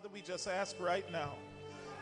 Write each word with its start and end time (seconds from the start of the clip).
Father, 0.00 0.14
we 0.14 0.22
just 0.22 0.48
ask 0.48 0.76
right 0.80 1.04
now, 1.12 1.34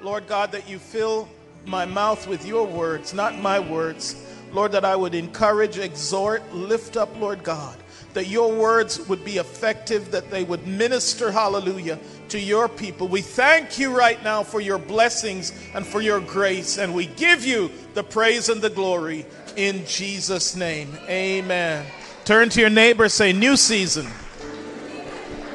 Lord 0.00 0.28
God, 0.28 0.52
that 0.52 0.68
you 0.68 0.78
fill 0.78 1.28
my 1.66 1.84
mouth 1.84 2.28
with 2.28 2.46
your 2.46 2.64
words, 2.64 3.12
not 3.12 3.36
my 3.40 3.58
words. 3.58 4.14
Lord, 4.52 4.71
that 4.71 4.84
I 4.84 4.94
would 4.94 5.17
encourage, 5.17 5.78
exhort, 5.78 6.55
lift 6.55 6.97
up, 6.97 7.08
Lord 7.19 7.42
God, 7.42 7.76
that 8.14 8.29
your 8.29 8.53
words 8.55 9.00
would 9.09 9.25
be 9.25 9.39
effective, 9.39 10.12
that 10.12 10.30
they 10.30 10.45
would 10.45 10.64
minister, 10.64 11.32
hallelujah, 11.32 11.98
to 12.29 12.39
your 12.39 12.69
people. 12.69 13.09
We 13.09 13.21
thank 13.21 13.80
you 13.80 13.91
right 13.91 14.23
now 14.23 14.45
for 14.45 14.61
your 14.61 14.79
blessings 14.79 15.53
and 15.75 15.85
for 15.85 16.01
your 16.01 16.21
grace, 16.21 16.79
and 16.79 16.95
we 16.95 17.07
give 17.07 17.45
you 17.45 17.69
the 17.95 18.05
praise 18.05 18.49
and 18.49 18.62
the 18.62 18.71
glory 18.71 19.27
in 19.57 19.85
Jesus' 19.87 20.55
name. 20.55 20.96
Amen. 21.09 21.85
Turn 22.25 22.49
to 22.51 22.61
your 22.61 22.71
neighbor, 22.71 23.09
say, 23.09 23.33
New 23.33 23.57
season. 23.57 24.07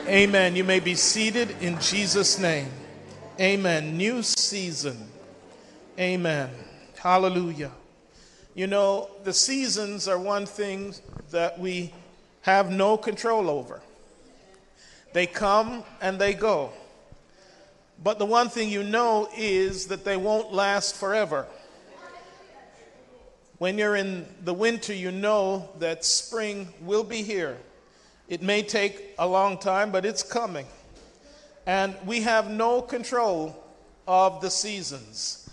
Amen. 0.08 0.58
You 0.58 0.66
may 0.66 0.82
be 0.82 0.96
seated 0.96 1.56
in 1.62 1.80
Jesus' 1.80 2.38
name. 2.38 2.68
Amen. 3.40 3.96
New 3.96 4.22
season. 4.22 4.98
Amen. 5.98 6.50
Hallelujah. 7.00 7.72
You 8.54 8.68
know, 8.68 9.10
the 9.24 9.32
seasons 9.32 10.10
are 10.10 10.20
one 10.20 10.46
thing 10.46 10.94
that 11.32 11.58
we 11.58 11.94
have 12.42 12.70
no 12.70 12.98
control 12.98 13.50
over. 13.50 13.82
They 15.14 15.26
come 15.26 15.86
and 16.02 16.20
they 16.20 16.34
go. 16.34 16.74
But 18.04 18.20
the 18.20 18.26
one 18.26 18.50
thing 18.50 18.70
you 18.70 18.84
know 18.84 19.30
is 19.38 19.88
that 19.88 20.04
they 20.04 20.18
won't 20.18 20.52
last 20.52 20.98
forever. 20.98 21.48
When 23.58 23.78
you're 23.78 23.96
in 23.96 24.26
the 24.44 24.54
winter, 24.54 24.94
you 24.94 25.12
know 25.12 25.70
that 25.80 26.04
spring 26.04 26.74
will 26.82 27.06
be 27.06 27.22
here 27.24 27.58
it 28.34 28.42
may 28.42 28.64
take 28.64 29.14
a 29.20 29.28
long 29.28 29.60
time, 29.60 29.92
but 29.92 30.08
it's 30.08 30.24
coming. 30.24 30.66
And 31.68 31.96
we 32.04 32.22
have 32.22 32.50
no 32.50 32.82
control 32.82 33.56
of 34.08 34.42
the 34.42 34.50
seasons. 34.50 35.48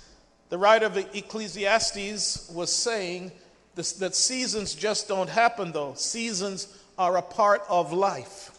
The 0.49 0.57
writer 0.57 0.87
of 0.87 0.97
Ecclesiastes 0.97 2.51
was 2.51 2.73
saying 2.73 3.33
this, 3.75 3.93
that 3.93 4.15
seasons 4.15 4.75
just 4.75 5.09
don't 5.09 5.29
happen, 5.29 5.73
though. 5.73 5.93
Seasons 5.93 6.75
are 6.97 7.19
a 7.19 7.23
part 7.23 7.63
of 7.69 7.93
life. 7.93 8.51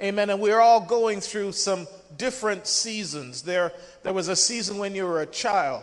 Amen. 0.00 0.30
And 0.30 0.40
we're 0.40 0.60
all 0.60 0.80
going 0.80 1.20
through 1.20 1.50
some 1.50 1.88
different 2.16 2.68
seasons. 2.68 3.42
There, 3.42 3.72
there 4.04 4.12
was 4.12 4.28
a 4.28 4.36
season 4.36 4.78
when 4.78 4.94
you 4.94 5.04
were 5.04 5.22
a 5.22 5.26
child. 5.26 5.82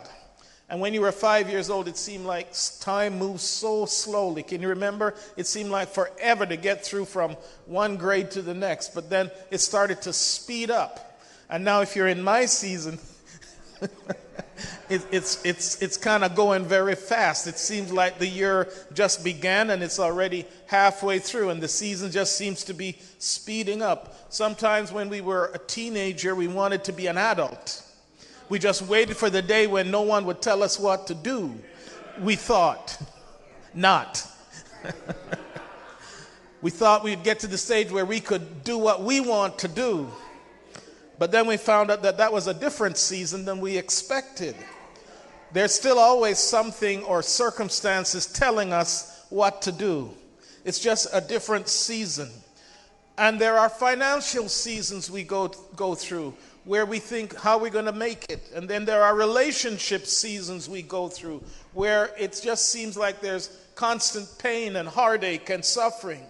And 0.68 0.80
when 0.80 0.94
you 0.94 1.00
were 1.00 1.12
five 1.12 1.48
years 1.48 1.70
old, 1.70 1.86
it 1.86 1.96
seemed 1.96 2.26
like 2.26 2.48
time 2.80 3.18
moved 3.18 3.40
so 3.40 3.86
slowly. 3.86 4.42
Can 4.42 4.60
you 4.60 4.68
remember? 4.68 5.14
It 5.36 5.46
seemed 5.46 5.70
like 5.70 5.88
forever 5.88 6.44
to 6.44 6.56
get 6.56 6.84
through 6.84 7.04
from 7.04 7.36
one 7.66 7.96
grade 7.96 8.32
to 8.32 8.42
the 8.42 8.54
next. 8.54 8.92
But 8.92 9.08
then 9.08 9.30
it 9.50 9.58
started 9.58 10.02
to 10.02 10.12
speed 10.12 10.70
up. 10.70 11.20
And 11.48 11.64
now, 11.64 11.82
if 11.82 11.94
you're 11.94 12.08
in 12.08 12.20
my 12.20 12.46
season, 12.46 12.98
it, 14.88 15.06
it's, 15.12 15.44
it's, 15.44 15.80
it's 15.80 15.96
kind 15.96 16.24
of 16.24 16.34
going 16.34 16.64
very 16.64 16.96
fast. 16.96 17.46
It 17.46 17.58
seems 17.58 17.92
like 17.92 18.18
the 18.18 18.26
year 18.26 18.68
just 18.92 19.22
began 19.22 19.70
and 19.70 19.84
it's 19.84 20.00
already 20.00 20.46
halfway 20.66 21.20
through, 21.20 21.50
and 21.50 21.62
the 21.62 21.68
season 21.68 22.10
just 22.10 22.36
seems 22.36 22.64
to 22.64 22.74
be 22.74 22.98
speeding 23.18 23.82
up. 23.82 24.32
Sometimes 24.32 24.90
when 24.90 25.08
we 25.08 25.20
were 25.20 25.52
a 25.54 25.58
teenager, 25.58 26.34
we 26.34 26.48
wanted 26.48 26.82
to 26.84 26.92
be 26.92 27.06
an 27.06 27.18
adult. 27.18 27.85
We 28.48 28.58
just 28.58 28.82
waited 28.82 29.16
for 29.16 29.28
the 29.28 29.42
day 29.42 29.66
when 29.66 29.90
no 29.90 30.02
one 30.02 30.24
would 30.26 30.40
tell 30.40 30.62
us 30.62 30.78
what 30.78 31.08
to 31.08 31.14
do. 31.14 31.58
We 32.20 32.36
thought 32.36 32.96
not. 33.74 34.26
we 36.62 36.70
thought 36.70 37.02
we'd 37.02 37.24
get 37.24 37.40
to 37.40 37.46
the 37.48 37.58
stage 37.58 37.90
where 37.90 38.06
we 38.06 38.20
could 38.20 38.62
do 38.62 38.78
what 38.78 39.02
we 39.02 39.20
want 39.20 39.58
to 39.58 39.68
do. 39.68 40.08
But 41.18 41.32
then 41.32 41.46
we 41.46 41.56
found 41.56 41.90
out 41.90 42.02
that 42.02 42.18
that 42.18 42.32
was 42.32 42.46
a 42.46 42.54
different 42.54 42.98
season 42.98 43.44
than 43.44 43.60
we 43.60 43.76
expected. 43.76 44.54
There's 45.52 45.74
still 45.74 45.98
always 45.98 46.38
something 46.38 47.02
or 47.04 47.22
circumstances 47.22 48.26
telling 48.26 48.72
us 48.72 49.24
what 49.30 49.62
to 49.62 49.72
do. 49.72 50.10
It's 50.64 50.78
just 50.78 51.08
a 51.12 51.20
different 51.20 51.68
season. 51.68 52.30
And 53.18 53.40
there 53.40 53.58
are 53.58 53.68
financial 53.68 54.48
seasons 54.48 55.10
we 55.10 55.24
go, 55.24 55.48
go 55.74 55.94
through 55.94 56.34
where 56.66 56.84
we 56.84 56.98
think 56.98 57.34
how 57.36 57.56
we're 57.58 57.70
going 57.70 57.84
to 57.86 57.92
make 57.92 58.26
it. 58.28 58.50
And 58.54 58.68
then 58.68 58.84
there 58.84 59.02
are 59.02 59.14
relationship 59.14 60.04
seasons 60.04 60.68
we 60.68 60.82
go 60.82 61.08
through 61.08 61.42
where 61.72 62.10
it 62.18 62.38
just 62.42 62.70
seems 62.70 62.96
like 62.96 63.20
there's 63.20 63.56
constant 63.76 64.28
pain 64.38 64.74
and 64.74 64.88
heartache 64.88 65.48
and 65.48 65.64
suffering. 65.64 66.24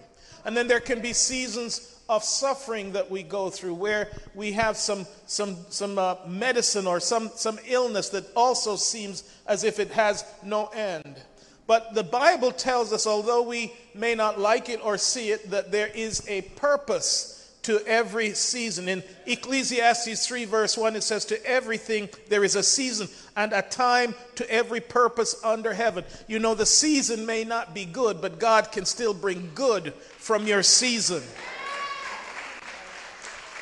And 0.45 0.55
then 0.55 0.67
there 0.67 0.79
can 0.79 1.01
be 1.01 1.11
seasons 1.11 1.99
of 2.07 2.23
suffering 2.23 2.93
that 2.93 3.09
we 3.09 3.23
go 3.23 3.49
through 3.49 3.73
where 3.73 4.11
we 4.35 4.51
have 4.53 4.77
some, 4.77 5.07
some, 5.25 5.57
some 5.69 5.97
uh, 5.97 6.15
medicine 6.27 6.85
or 6.85 6.99
some, 6.99 7.31
some 7.35 7.57
illness 7.65 8.09
that 8.09 8.25
also 8.35 8.75
seems 8.75 9.23
as 9.47 9.63
if 9.63 9.79
it 9.79 9.89
has 9.91 10.23
no 10.43 10.67
end. 10.67 11.19
But 11.65 11.95
the 11.95 12.03
Bible 12.03 12.51
tells 12.51 12.93
us, 12.93 13.07
although 13.07 13.41
we 13.41 13.73
may 13.95 14.13
not 14.13 14.39
like 14.39 14.69
it 14.69 14.79
or 14.85 14.99
see 14.99 15.31
it, 15.31 15.49
that 15.49 15.71
there 15.71 15.87
is 15.87 16.23
a 16.29 16.43
purpose 16.43 17.36
to 17.67 17.85
every 17.85 18.33
season. 18.33 18.87
In 18.87 19.03
Ecclesiastes 19.25 20.25
3, 20.25 20.45
verse 20.45 20.77
1, 20.77 20.95
it 20.95 21.03
says, 21.03 21.25
To 21.25 21.45
everything 21.45 22.07
there 22.29 22.45
is 22.45 22.55
a 22.55 22.63
season 22.63 23.09
and 23.35 23.51
a 23.51 23.61
time 23.61 24.15
to 24.35 24.49
every 24.49 24.79
purpose 24.79 25.35
under 25.43 25.73
heaven. 25.73 26.05
You 26.29 26.39
know, 26.39 26.55
the 26.55 26.65
season 26.65 27.25
may 27.25 27.43
not 27.43 27.73
be 27.73 27.83
good, 27.83 28.21
but 28.21 28.39
God 28.39 28.71
can 28.71 28.85
still 28.85 29.13
bring 29.13 29.51
good 29.53 29.93
from 29.93 30.47
your 30.47 30.63
season. 30.63 31.21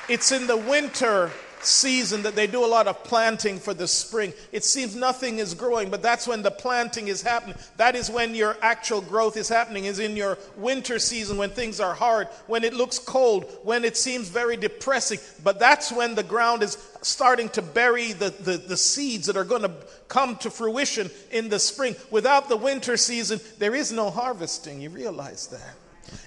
It's 0.08 0.32
in 0.32 0.46
the 0.46 0.58
winter 0.58 1.32
season 1.66 2.24
that 2.24 2.36
they 2.36 2.48
do 2.48 2.64
a 2.64 2.68
lot 2.68 2.88
of 2.88 3.03
planting 3.03 3.59
for 3.59 3.74
the 3.74 3.88
spring. 3.88 4.34
It 4.52 4.64
seems 4.64 4.96
nothing 4.96 5.40
is 5.40 5.53
growing, 5.53 5.90
but 5.90 6.02
that's 6.02 6.28
when 6.28 6.42
the 6.42 6.52
planting 6.52 7.08
is 7.08 7.22
happening. 7.22 7.56
That 7.78 7.96
is 7.96 8.09
when 8.09 8.36
your 8.36 8.58
actual 8.62 9.02
growth 9.02 9.38
is 9.38 9.50
happening, 9.50 9.86
is 9.86 10.00
in 10.00 10.16
your 10.16 10.38
winter 10.58 11.00
season 11.00 11.38
when 11.38 11.50
things 11.50 11.80
are 11.80 11.94
hard, 11.94 12.28
when 12.48 12.64
it 12.64 12.74
looks 12.74 13.00
cold, 13.00 13.46
when 13.64 13.84
it 13.84 13.98
seems 13.98 14.30
very 14.30 14.58
depressing. 14.58 15.20
But 15.44 15.59
that's 15.59 15.92
when 15.92 16.16
the 16.16 16.24
ground 16.24 16.64
is 16.64 16.78
starting 17.02 17.50
to 17.50 17.62
bury 17.62 18.14
the, 18.14 18.30
the, 18.30 18.58
the 18.58 18.78
seeds 18.78 19.28
that 19.28 19.38
are 19.38 19.44
going 19.44 19.62
to 19.62 19.72
come 20.08 20.36
to 20.38 20.50
fruition 20.50 21.09
in 21.32 21.50
the 21.50 21.59
spring. 21.59 21.96
Without 22.12 22.50
the 22.50 22.58
winter 22.58 22.97
season, 22.97 23.40
there 23.59 23.76
is 23.76 23.92
no 23.92 24.09
harvesting. 24.09 24.82
You 24.82 24.90
realize 24.90 25.47
that. 25.47 25.76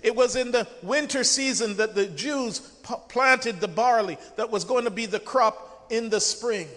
It 0.02 0.14
was 0.14 0.36
in 0.36 0.50
the 0.50 0.66
winter 0.82 1.24
season 1.24 1.76
that 1.76 1.94
the 1.94 2.06
Jews 2.06 2.60
planted 3.08 3.60
the 3.60 3.68
barley 3.68 4.18
that 4.36 4.50
was 4.50 4.64
going 4.64 4.84
to 4.84 4.90
be 4.90 5.06
the 5.06 5.20
crop 5.20 5.86
in 5.90 6.10
the 6.10 6.20
spring. 6.20 6.68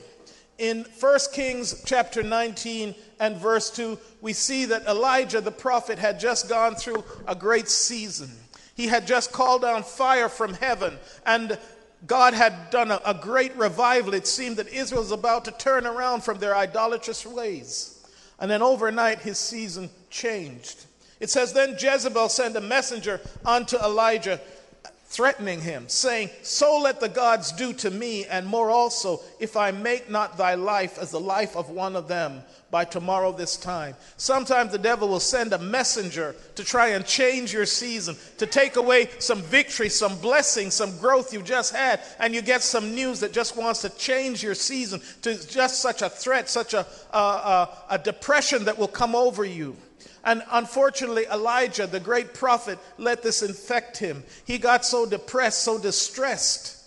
In 0.57 0.85
1 1.00 1.19
Kings 1.34 1.81
chapter 1.85 2.22
19 2.22 2.94
and 3.19 3.38
verse 3.38 3.72
2, 3.72 3.97
we 4.22 4.34
see 4.34 4.66
that 4.66 4.85
Elijah 4.85 5.41
the 5.41 5.51
prophet 5.51 5.97
had 5.97 6.19
just 6.19 6.50
gone 6.50 6.75
through 6.75 7.03
a 7.28 7.34
great 7.34 7.67
season. 7.67 8.29
He 8.75 8.88
had 8.88 9.07
just 9.07 9.31
called 9.31 9.63
down 9.63 9.84
fire 9.84 10.29
from 10.29 10.53
heaven, 10.53 10.97
and 11.25 11.57
God 12.06 12.34
had 12.34 12.69
done 12.69 12.91
a, 12.91 13.01
a 13.06 13.13
great 13.13 13.56
revival. 13.56 14.13
It 14.13 14.28
seemed 14.28 14.57
that 14.57 14.67
Israel 14.67 15.01
was 15.01 15.11
about 15.11 15.45
to 15.45 15.51
turn 15.51 15.85
around 15.85 16.23
from 16.23 16.40
their 16.40 16.56
idolatrous 16.56 17.25
ways. 17.25 18.03
And 18.40 18.50
then 18.50 18.61
overnight, 18.61 19.19
his 19.19 19.38
season 19.38 19.90
changed. 20.09 20.85
It 21.21 21.29
says, 21.29 21.53
Then 21.53 21.77
Jezebel 21.79 22.27
sent 22.29 22.57
a 22.57 22.61
messenger 22.61 23.21
unto 23.45 23.77
Elijah, 23.77 24.41
threatening 25.05 25.61
him, 25.61 25.87
saying, 25.87 26.31
So 26.41 26.79
let 26.79 26.99
the 26.99 27.09
gods 27.09 27.51
do 27.51 27.73
to 27.73 27.91
me, 27.91 28.25
and 28.25 28.45
more 28.45 28.71
also, 28.71 29.21
if 29.39 29.55
I 29.55 29.69
make 29.71 30.09
not 30.09 30.35
thy 30.35 30.55
life 30.55 30.97
as 30.97 31.11
the 31.11 31.19
life 31.19 31.55
of 31.55 31.69
one 31.69 31.95
of 31.95 32.07
them 32.07 32.41
by 32.71 32.85
tomorrow 32.85 33.31
this 33.31 33.55
time. 33.55 33.95
Sometimes 34.17 34.71
the 34.71 34.79
devil 34.79 35.09
will 35.09 35.19
send 35.19 35.53
a 35.53 35.59
messenger 35.59 36.35
to 36.55 36.63
try 36.63 36.87
and 36.87 37.05
change 37.05 37.53
your 37.53 37.67
season, 37.67 38.15
to 38.39 38.47
take 38.47 38.77
away 38.77 39.09
some 39.19 39.43
victory, 39.43 39.89
some 39.89 40.17
blessing, 40.19 40.71
some 40.71 40.97
growth 40.97 41.33
you 41.33 41.43
just 41.43 41.75
had, 41.75 41.99
and 42.17 42.33
you 42.33 42.41
get 42.41 42.63
some 42.63 42.95
news 42.95 43.19
that 43.19 43.31
just 43.31 43.55
wants 43.55 43.81
to 43.81 43.89
change 43.89 44.41
your 44.41 44.55
season 44.55 45.01
to 45.22 45.35
just 45.47 45.81
such 45.81 46.01
a 46.01 46.09
threat, 46.09 46.49
such 46.49 46.73
a, 46.73 46.87
a, 47.13 47.17
a, 47.17 47.78
a 47.91 47.97
depression 47.99 48.66
that 48.66 48.79
will 48.79 48.87
come 48.87 49.13
over 49.13 49.46
you. 49.46 49.75
And 50.23 50.44
unfortunately, 50.52 51.26
Elijah, 51.32 51.88
the 51.88 52.00
great 52.00 52.34
prophet, 52.34 52.78
let 52.97 53.23
this 53.23 53.41
infect 53.41 53.97
him. 53.97 54.23
He 54.46 54.58
got 54.58 54.85
so 54.85 55.06
depressed, 55.06 55.64
so 55.64 55.79
distressed, 55.79 56.78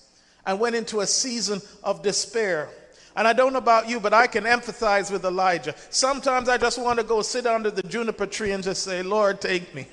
and 0.47 0.61
went 0.61 0.77
into 0.77 1.01
a 1.01 1.07
season 1.07 1.61
of 1.83 2.03
despair. 2.03 2.69
And 3.17 3.27
I 3.27 3.33
don't 3.33 3.53
know 3.53 3.59
about 3.59 3.89
you, 3.89 4.01
but 4.01 4.13
I 4.13 4.27
can 4.27 4.45
empathize 4.45 5.11
with 5.11 5.25
Elijah. 5.25 5.75
Sometimes 5.91 6.49
I 6.49 6.59
just 6.59 6.79
want 6.81 6.99
to 6.99 7.05
go 7.05 7.23
sit 7.23 7.47
under 7.47 7.71
the 7.71 7.83
juniper 7.83 8.27
tree 8.27 8.53
and 8.53 8.63
just 8.63 8.83
say, 8.83 9.03
Lord, 9.03 9.41
take 9.41 9.75
me. 9.75 9.87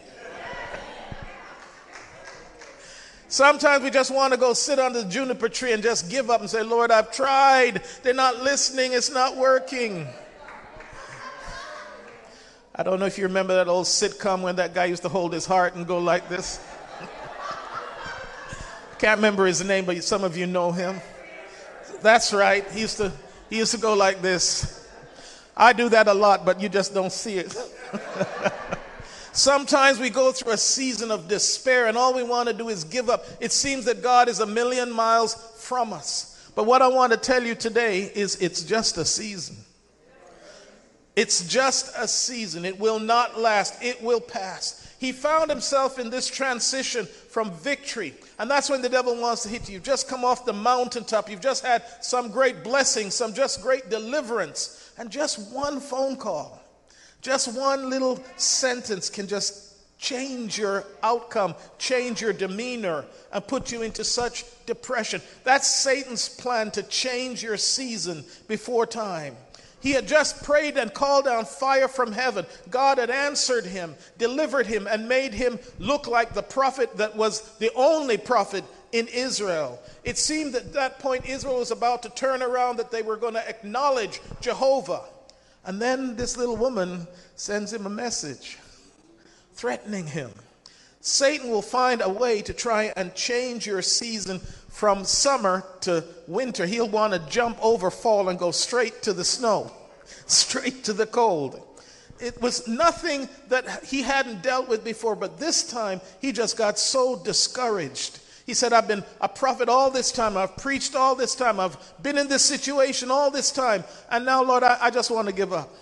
Sometimes 3.27 3.81
we 3.81 3.89
just 3.91 4.13
want 4.13 4.33
to 4.33 4.39
go 4.39 4.53
sit 4.53 4.77
under 4.77 5.03
the 5.03 5.09
juniper 5.09 5.47
tree 5.47 5.71
and 5.71 5.81
just 5.81 6.09
give 6.09 6.29
up 6.29 6.41
and 6.41 6.49
say, 6.49 6.63
Lord, 6.63 6.91
I've 6.91 7.13
tried. 7.13 7.81
They're 8.03 8.13
not 8.13 8.43
listening. 8.43 8.91
It's 8.91 9.09
not 9.09 9.37
working. 9.37 10.05
I 12.73 12.83
don't 12.83 12.99
know 13.01 13.05
if 13.05 13.17
you 13.17 13.25
remember 13.25 13.55
that 13.55 13.67
old 13.67 13.85
sitcom 13.85 14.41
when 14.43 14.55
that 14.55 14.73
guy 14.73 14.85
used 14.85 15.03
to 15.03 15.09
hold 15.09 15.33
his 15.33 15.45
heart 15.45 15.75
and 15.75 15.85
go 15.85 15.97
like 15.97 16.29
this. 16.29 16.65
Can't 18.97 19.17
remember 19.17 19.45
his 19.45 19.63
name, 19.63 19.83
but 19.83 20.01
some 20.03 20.23
of 20.23 20.37
you 20.37 20.47
know 20.47 20.71
him. 20.71 21.01
That's 22.01 22.33
right. 22.33 22.65
He 22.71 22.81
used 22.81 22.97
to, 22.97 23.11
he 23.49 23.57
used 23.57 23.73
to 23.73 23.77
go 23.77 23.93
like 23.93 24.21
this. 24.21 24.89
I 25.57 25.73
do 25.73 25.89
that 25.89 26.07
a 26.07 26.13
lot, 26.13 26.45
but 26.45 26.61
you 26.61 26.69
just 26.69 26.93
don't 26.93 27.11
see 27.11 27.39
it. 27.39 27.53
Sometimes 29.33 29.99
we 29.99 30.09
go 30.09 30.31
through 30.31 30.53
a 30.53 30.57
season 30.57 31.11
of 31.11 31.27
despair 31.27 31.87
and 31.87 31.97
all 31.97 32.13
we 32.13 32.23
want 32.23 32.47
to 32.47 32.53
do 32.53 32.69
is 32.69 32.85
give 32.85 33.09
up. 33.09 33.25
It 33.41 33.51
seems 33.51 33.83
that 33.85 34.01
God 34.01 34.29
is 34.29 34.39
a 34.39 34.45
million 34.45 34.91
miles 34.91 35.33
from 35.57 35.91
us. 35.91 36.51
But 36.55 36.65
what 36.65 36.81
I 36.81 36.87
want 36.87 37.11
to 37.11 37.17
tell 37.17 37.43
you 37.43 37.55
today 37.55 38.11
is 38.15 38.37
it's 38.37 38.63
just 38.63 38.97
a 38.97 39.03
season. 39.03 39.57
It's 41.15 41.47
just 41.47 41.93
a 41.97 42.07
season. 42.07 42.63
It 42.63 42.79
will 42.79 42.99
not 42.99 43.39
last, 43.39 43.81
it 43.83 44.01
will 44.01 44.21
pass. 44.21 44.95
He 44.97 45.11
found 45.11 45.49
himself 45.49 45.97
in 45.97 46.09
this 46.09 46.27
transition 46.27 47.05
from 47.05 47.51
victory. 47.51 48.13
And 48.37 48.49
that's 48.49 48.69
when 48.69 48.81
the 48.81 48.89
devil 48.89 49.19
wants 49.19 49.43
to 49.43 49.49
hit 49.49 49.67
you. 49.67 49.73
You've 49.73 49.83
just 49.83 50.07
come 50.07 50.23
off 50.23 50.45
the 50.45 50.53
mountaintop. 50.53 51.29
You've 51.29 51.41
just 51.41 51.65
had 51.65 51.83
some 52.01 52.29
great 52.29 52.63
blessing, 52.63 53.09
some 53.09 53.33
just 53.33 53.61
great 53.61 53.89
deliverance. 53.89 54.93
And 54.97 55.09
just 55.09 55.51
one 55.51 55.79
phone 55.79 56.17
call, 56.17 56.61
just 57.21 57.57
one 57.57 57.89
little 57.89 58.23
sentence 58.37 59.09
can 59.09 59.27
just 59.27 59.97
change 59.97 60.57
your 60.57 60.83
outcome, 61.03 61.55
change 61.77 62.21
your 62.21 62.33
demeanor, 62.33 63.05
and 63.33 63.47
put 63.47 63.71
you 63.71 63.81
into 63.81 64.03
such 64.03 64.45
depression. 64.65 65.21
That's 65.43 65.67
Satan's 65.67 66.29
plan 66.29 66.71
to 66.71 66.83
change 66.83 67.43
your 67.43 67.57
season 67.57 68.23
before 68.47 68.85
time. 68.85 69.35
He 69.81 69.91
had 69.91 70.07
just 70.07 70.43
prayed 70.43 70.77
and 70.77 70.93
called 70.93 71.25
down 71.25 71.45
fire 71.45 71.87
from 71.87 72.11
heaven. 72.11 72.45
God 72.69 72.99
had 72.99 73.09
answered 73.09 73.65
him, 73.65 73.95
delivered 74.17 74.67
him, 74.67 74.87
and 74.87 75.09
made 75.09 75.33
him 75.33 75.59
look 75.79 76.07
like 76.07 76.33
the 76.33 76.43
prophet 76.43 76.97
that 76.97 77.15
was 77.15 77.57
the 77.57 77.71
only 77.75 78.17
prophet 78.17 78.63
in 78.91 79.07
Israel. 79.07 79.81
It 80.03 80.17
seemed 80.17 80.55
at 80.55 80.73
that 80.73 80.99
point 80.99 81.25
Israel 81.25 81.57
was 81.57 81.71
about 81.71 82.03
to 82.03 82.09
turn 82.09 82.43
around, 82.43 82.77
that 82.77 82.91
they 82.91 83.01
were 83.01 83.17
going 83.17 83.33
to 83.33 83.49
acknowledge 83.49 84.21
Jehovah. 84.39 85.01
And 85.65 85.81
then 85.81 86.15
this 86.15 86.37
little 86.37 86.57
woman 86.57 87.07
sends 87.35 87.73
him 87.73 87.85
a 87.85 87.89
message 87.89 88.57
threatening 89.53 90.07
him. 90.07 90.31
Satan 91.01 91.49
will 91.49 91.63
find 91.63 92.01
a 92.01 92.09
way 92.09 92.41
to 92.43 92.53
try 92.53 92.93
and 92.95 93.13
change 93.15 93.65
your 93.65 93.81
season 93.81 94.39
from 94.69 95.03
summer 95.03 95.65
to 95.81 96.03
winter. 96.27 96.65
He'll 96.65 96.87
want 96.87 97.13
to 97.13 97.19
jump 97.29 97.57
over 97.61 97.89
fall 97.89 98.29
and 98.29 98.37
go 98.37 98.51
straight 98.51 99.01
to 99.03 99.13
the 99.13 99.25
snow, 99.25 99.71
straight 100.27 100.83
to 100.85 100.93
the 100.93 101.07
cold. 101.07 101.67
It 102.19 102.39
was 102.39 102.67
nothing 102.67 103.27
that 103.49 103.83
he 103.83 104.03
hadn't 104.03 104.43
dealt 104.43 104.69
with 104.69 104.83
before, 104.83 105.15
but 105.15 105.39
this 105.39 105.63
time 105.63 106.01
he 106.21 106.31
just 106.31 106.55
got 106.55 106.77
so 106.77 107.21
discouraged. 107.23 108.19
He 108.45 108.53
said, 108.53 108.73
I've 108.73 108.87
been 108.87 109.03
a 109.21 109.29
prophet 109.29 109.69
all 109.69 109.89
this 109.89 110.11
time. 110.11 110.37
I've 110.37 110.55
preached 110.57 110.95
all 110.95 111.15
this 111.15 111.33
time. 111.33 111.59
I've 111.59 111.77
been 112.03 112.17
in 112.17 112.27
this 112.27 112.45
situation 112.45 113.09
all 113.09 113.31
this 113.31 113.51
time. 113.51 113.83
And 114.09 114.23
now, 114.23 114.43
Lord, 114.43 114.61
I, 114.61 114.77
I 114.79 114.89
just 114.91 115.09
want 115.09 115.27
to 115.29 115.33
give 115.33 115.51
up. 115.51 115.73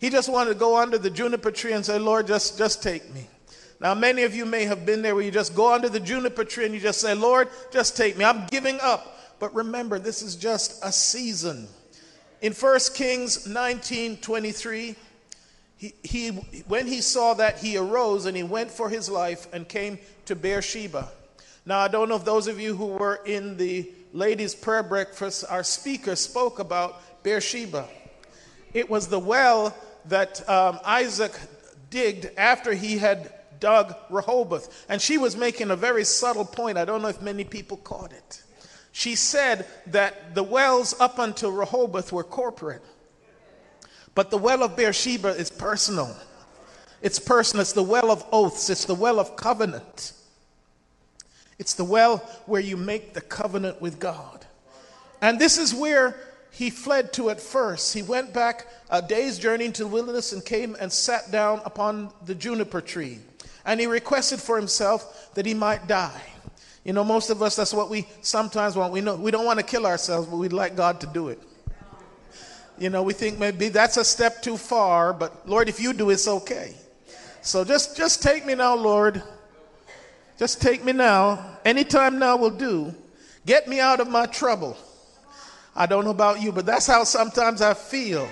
He 0.00 0.10
just 0.10 0.28
wanted 0.28 0.54
to 0.54 0.58
go 0.58 0.76
under 0.76 0.98
the 0.98 1.10
juniper 1.10 1.50
tree 1.52 1.72
and 1.72 1.84
say, 1.84 1.98
Lord, 1.98 2.26
just, 2.26 2.58
just 2.58 2.82
take 2.82 3.12
me. 3.14 3.28
Now, 3.80 3.94
many 3.94 4.22
of 4.22 4.34
you 4.34 4.46
may 4.46 4.64
have 4.64 4.86
been 4.86 5.02
there 5.02 5.14
where 5.14 5.24
you 5.24 5.30
just 5.30 5.54
go 5.54 5.72
under 5.72 5.88
the 5.88 6.00
juniper 6.00 6.44
tree 6.44 6.64
and 6.64 6.74
you 6.74 6.80
just 6.80 7.00
say, 7.00 7.14
Lord, 7.14 7.48
just 7.70 7.96
take 7.96 8.16
me. 8.16 8.24
I'm 8.24 8.46
giving 8.46 8.78
up. 8.80 9.18
But 9.38 9.54
remember, 9.54 9.98
this 9.98 10.22
is 10.22 10.34
just 10.34 10.82
a 10.82 10.90
season. 10.90 11.68
In 12.40 12.52
1 12.52 12.78
Kings 12.94 13.46
19 13.46 14.18
23, 14.18 14.96
he, 15.78 15.94
he, 16.02 16.28
when 16.68 16.86
he 16.86 17.02
saw 17.02 17.34
that, 17.34 17.58
he 17.58 17.76
arose 17.76 18.24
and 18.24 18.36
he 18.36 18.42
went 18.42 18.70
for 18.70 18.88
his 18.88 19.10
life 19.10 19.46
and 19.52 19.68
came 19.68 19.98
to 20.24 20.34
Beersheba. 20.34 21.08
Now, 21.66 21.80
I 21.80 21.88
don't 21.88 22.08
know 22.08 22.16
if 22.16 22.24
those 22.24 22.46
of 22.46 22.58
you 22.58 22.76
who 22.76 22.86
were 22.86 23.20
in 23.26 23.58
the 23.58 23.90
ladies' 24.12 24.54
prayer 24.54 24.82
breakfast, 24.82 25.44
our 25.50 25.62
speaker 25.62 26.16
spoke 26.16 26.58
about 26.60 27.02
Beersheba. 27.22 27.86
It 28.72 28.88
was 28.88 29.08
the 29.08 29.18
well 29.18 29.76
that 30.06 30.48
um, 30.48 30.78
Isaac 30.84 31.32
digged 31.90 32.30
after 32.38 32.72
he 32.72 32.98
had 32.98 33.32
dug 33.60 33.94
Rehoboth. 34.10 34.86
And 34.88 35.00
she 35.00 35.18
was 35.18 35.36
making 35.36 35.70
a 35.70 35.76
very 35.76 36.04
subtle 36.04 36.44
point. 36.44 36.78
I 36.78 36.84
don't 36.84 37.02
know 37.02 37.08
if 37.08 37.22
many 37.22 37.44
people 37.44 37.76
caught 37.78 38.12
it. 38.12 38.42
She 38.92 39.14
said 39.14 39.66
that 39.88 40.34
the 40.34 40.42
wells 40.42 40.98
up 40.98 41.18
until 41.18 41.52
Rehoboth 41.52 42.12
were 42.12 42.24
corporate, 42.24 42.82
but 44.14 44.30
the 44.30 44.38
well 44.38 44.62
of 44.62 44.74
Beersheba 44.74 45.28
is 45.28 45.50
personal. 45.50 46.16
It's 47.02 47.18
personal. 47.18 47.60
It's 47.60 47.74
the 47.74 47.82
well 47.82 48.10
of 48.10 48.24
oaths, 48.32 48.70
it's 48.70 48.86
the 48.86 48.94
well 48.94 49.20
of 49.20 49.36
covenant. 49.36 50.12
It's 51.58 51.74
the 51.74 51.84
well 51.84 52.18
where 52.46 52.60
you 52.60 52.76
make 52.76 53.14
the 53.14 53.20
covenant 53.20 53.80
with 53.80 53.98
God. 53.98 54.46
And 55.20 55.38
this 55.38 55.58
is 55.58 55.74
where 55.74 56.18
he 56.50 56.70
fled 56.70 57.12
to 57.14 57.28
at 57.30 57.40
first. 57.40 57.92
He 57.92 58.02
went 58.02 58.32
back 58.32 58.66
a 58.88 59.02
day's 59.02 59.38
journey 59.38 59.66
into 59.66 59.82
the 59.82 59.88
wilderness 59.88 60.32
and 60.32 60.44
came 60.44 60.74
and 60.80 60.90
sat 60.90 61.30
down 61.30 61.60
upon 61.64 62.12
the 62.24 62.34
juniper 62.34 62.80
tree. 62.80 63.18
And 63.66 63.80
he 63.80 63.86
requested 63.86 64.40
for 64.40 64.56
himself 64.56 65.34
that 65.34 65.44
he 65.44 65.52
might 65.52 65.86
die. 65.86 66.22
You 66.84 66.92
know, 66.92 67.02
most 67.02 67.30
of 67.30 67.42
us, 67.42 67.56
that's 67.56 67.74
what 67.74 67.90
we 67.90 68.06
sometimes 68.22 68.76
want. 68.76 68.92
We, 68.92 69.00
know, 69.00 69.16
we 69.16 69.32
don't 69.32 69.44
want 69.44 69.58
to 69.58 69.64
kill 69.64 69.86
ourselves, 69.86 70.28
but 70.28 70.36
we'd 70.36 70.52
like 70.52 70.76
God 70.76 71.00
to 71.00 71.06
do 71.08 71.28
it. 71.28 71.42
You 72.78 72.90
know, 72.90 73.02
we 73.02 73.12
think 73.12 73.40
maybe 73.40 73.68
that's 73.68 73.96
a 73.96 74.04
step 74.04 74.40
too 74.40 74.56
far, 74.56 75.12
but 75.12 75.48
Lord, 75.48 75.68
if 75.68 75.80
you 75.80 75.92
do, 75.92 76.10
it's 76.10 76.28
okay. 76.28 76.74
So 77.42 77.64
just, 77.64 77.96
just 77.96 78.22
take 78.22 78.46
me 78.46 78.54
now, 78.54 78.76
Lord. 78.76 79.22
Just 80.38 80.60
take 80.60 80.84
me 80.84 80.92
now. 80.92 81.58
Anytime 81.64 82.18
now 82.18 82.36
will 82.36 82.50
do. 82.50 82.94
Get 83.46 83.66
me 83.66 83.80
out 83.80 83.98
of 83.98 84.08
my 84.08 84.26
trouble. 84.26 84.76
I 85.74 85.86
don't 85.86 86.04
know 86.04 86.10
about 86.10 86.40
you, 86.40 86.52
but 86.52 86.66
that's 86.66 86.86
how 86.86 87.04
sometimes 87.04 87.62
I 87.62 87.74
feel. 87.74 88.28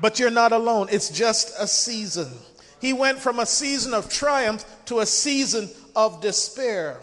But 0.00 0.18
you're 0.18 0.30
not 0.30 0.52
alone. 0.52 0.88
It's 0.90 1.10
just 1.10 1.52
a 1.58 1.66
season. 1.66 2.32
He 2.80 2.92
went 2.92 3.18
from 3.18 3.38
a 3.38 3.46
season 3.46 3.94
of 3.94 4.08
triumph 4.08 4.64
to 4.86 5.00
a 5.00 5.06
season 5.06 5.68
of 5.94 6.20
despair. 6.20 7.00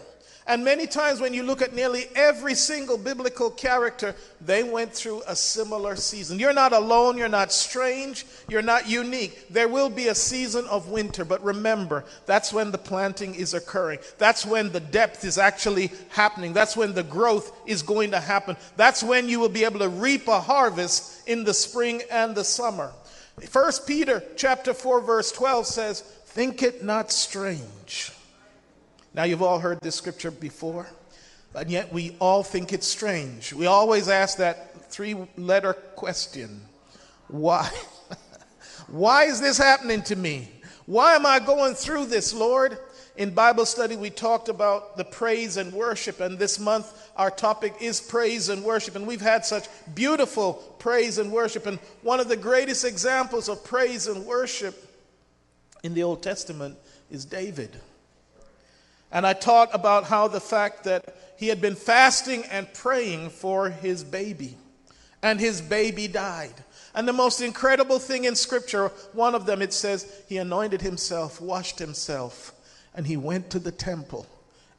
And 0.48 0.64
many 0.64 0.86
times, 0.86 1.20
when 1.20 1.34
you 1.34 1.42
look 1.42 1.60
at 1.60 1.74
nearly 1.74 2.06
every 2.16 2.54
single 2.54 2.96
biblical 2.96 3.50
character, 3.50 4.14
they 4.40 4.62
went 4.62 4.94
through 4.94 5.20
a 5.28 5.36
similar 5.36 5.94
season. 5.94 6.38
You're 6.38 6.54
not 6.54 6.72
alone, 6.72 7.18
you're 7.18 7.28
not 7.28 7.52
strange, 7.52 8.24
you're 8.48 8.62
not 8.62 8.88
unique. 8.88 9.48
There 9.50 9.68
will 9.68 9.90
be 9.90 10.08
a 10.08 10.14
season 10.14 10.64
of 10.68 10.88
winter, 10.88 11.26
but 11.26 11.44
remember, 11.44 12.06
that's 12.24 12.50
when 12.50 12.70
the 12.70 12.78
planting 12.78 13.34
is 13.34 13.52
occurring. 13.52 13.98
That's 14.16 14.46
when 14.46 14.72
the 14.72 14.80
depth 14.80 15.22
is 15.22 15.36
actually 15.36 15.90
happening. 16.08 16.54
That's 16.54 16.78
when 16.78 16.94
the 16.94 17.02
growth 17.02 17.54
is 17.66 17.82
going 17.82 18.12
to 18.12 18.20
happen. 18.20 18.56
That's 18.78 19.02
when 19.02 19.28
you 19.28 19.40
will 19.40 19.50
be 19.50 19.64
able 19.64 19.80
to 19.80 19.90
reap 19.90 20.28
a 20.28 20.40
harvest 20.40 21.28
in 21.28 21.44
the 21.44 21.52
spring 21.52 22.00
and 22.10 22.34
the 22.34 22.44
summer. 22.44 22.90
First 23.46 23.86
Peter 23.86 24.22
chapter 24.36 24.74
4 24.74 25.00
verse 25.00 25.32
12 25.32 25.66
says, 25.66 26.00
"Think 26.26 26.62
it 26.62 26.82
not 26.82 27.12
strange." 27.12 28.12
Now, 29.14 29.24
you've 29.24 29.42
all 29.42 29.58
heard 29.58 29.80
this 29.80 29.96
scripture 29.96 30.30
before, 30.30 30.86
and 31.54 31.70
yet 31.70 31.92
we 31.92 32.16
all 32.20 32.42
think 32.42 32.72
it's 32.72 32.86
strange. 32.86 33.52
We 33.52 33.66
always 33.66 34.08
ask 34.08 34.38
that 34.38 34.90
three 34.90 35.16
letter 35.36 35.72
question 35.72 36.62
Why? 37.28 37.68
Why 38.86 39.24
is 39.24 39.40
this 39.40 39.58
happening 39.58 40.02
to 40.02 40.16
me? 40.16 40.50
Why 40.86 41.14
am 41.14 41.26
I 41.26 41.38
going 41.38 41.74
through 41.74 42.06
this, 42.06 42.32
Lord? 42.32 42.78
In 43.18 43.30
Bible 43.30 43.66
study, 43.66 43.96
we 43.96 44.10
talked 44.10 44.48
about 44.48 44.96
the 44.96 45.04
praise 45.04 45.56
and 45.56 45.72
worship, 45.72 46.20
and 46.20 46.38
this 46.38 46.60
month 46.60 47.10
our 47.16 47.32
topic 47.32 47.74
is 47.80 48.00
praise 48.00 48.48
and 48.48 48.62
worship. 48.62 48.94
And 48.94 49.08
we've 49.08 49.20
had 49.20 49.44
such 49.44 49.66
beautiful 49.92 50.54
praise 50.78 51.18
and 51.18 51.32
worship. 51.32 51.66
And 51.66 51.80
one 52.02 52.20
of 52.20 52.28
the 52.28 52.36
greatest 52.36 52.84
examples 52.84 53.48
of 53.48 53.64
praise 53.64 54.06
and 54.06 54.24
worship 54.24 54.86
in 55.82 55.94
the 55.94 56.04
Old 56.04 56.22
Testament 56.22 56.78
is 57.10 57.24
David. 57.24 57.80
And 59.10 59.26
I 59.26 59.32
taught 59.32 59.70
about 59.72 60.04
how 60.04 60.28
the 60.28 60.40
fact 60.40 60.84
that 60.84 61.16
he 61.38 61.48
had 61.48 61.60
been 61.60 61.74
fasting 61.74 62.44
and 62.44 62.72
praying 62.72 63.30
for 63.30 63.68
his 63.68 64.04
baby, 64.04 64.56
and 65.24 65.40
his 65.40 65.60
baby 65.60 66.06
died. 66.06 66.54
And 66.94 67.08
the 67.08 67.12
most 67.12 67.40
incredible 67.40 67.98
thing 67.98 68.26
in 68.26 68.36
Scripture, 68.36 68.92
one 69.12 69.34
of 69.34 69.44
them, 69.44 69.60
it 69.60 69.72
says, 69.72 70.22
he 70.28 70.36
anointed 70.36 70.82
himself, 70.82 71.40
washed 71.40 71.80
himself, 71.80 72.52
and 72.98 73.06
he 73.06 73.16
went 73.16 73.48
to 73.48 73.60
the 73.60 73.70
temple 73.70 74.26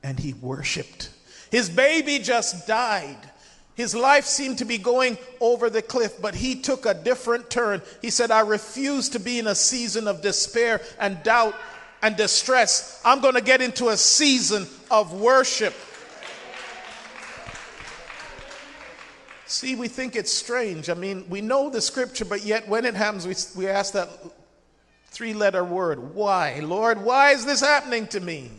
and 0.03 0.19
he 0.19 0.33
worshiped. 0.33 1.09
His 1.51 1.69
baby 1.69 2.19
just 2.19 2.67
died. 2.67 3.17
His 3.75 3.95
life 3.95 4.25
seemed 4.25 4.57
to 4.57 4.65
be 4.65 4.77
going 4.77 5.17
over 5.39 5.69
the 5.69 5.81
cliff, 5.81 6.21
but 6.21 6.35
he 6.35 6.55
took 6.55 6.85
a 6.85 6.93
different 6.93 7.49
turn. 7.49 7.81
He 8.01 8.09
said, 8.09 8.29
I 8.29 8.41
refuse 8.41 9.07
to 9.09 9.19
be 9.19 9.39
in 9.39 9.47
a 9.47 9.55
season 9.55 10.05
of 10.05 10.21
despair 10.21 10.81
and 10.99 11.23
doubt 11.23 11.55
and 12.01 12.17
distress. 12.17 13.01
I'm 13.05 13.21
going 13.21 13.35
to 13.35 13.41
get 13.41 13.61
into 13.61 13.87
a 13.87 13.95
season 13.95 14.67
of 14.91 15.13
worship. 15.13 15.73
See, 19.45 19.75
we 19.75 19.87
think 19.87 20.17
it's 20.17 20.33
strange. 20.33 20.89
I 20.89 20.93
mean, 20.93 21.23
we 21.29 21.39
know 21.39 21.69
the 21.69 21.79
scripture, 21.79 22.25
but 22.25 22.43
yet 22.43 22.67
when 22.67 22.83
it 22.83 22.95
happens, 22.95 23.25
we, 23.25 23.63
we 23.63 23.69
ask 23.69 23.93
that 23.93 24.09
three 25.11 25.33
letter 25.33 25.63
word 25.63 26.13
why? 26.15 26.59
Lord, 26.59 27.03
why 27.03 27.31
is 27.31 27.45
this 27.45 27.61
happening 27.61 28.07
to 28.07 28.19
me? 28.19 28.51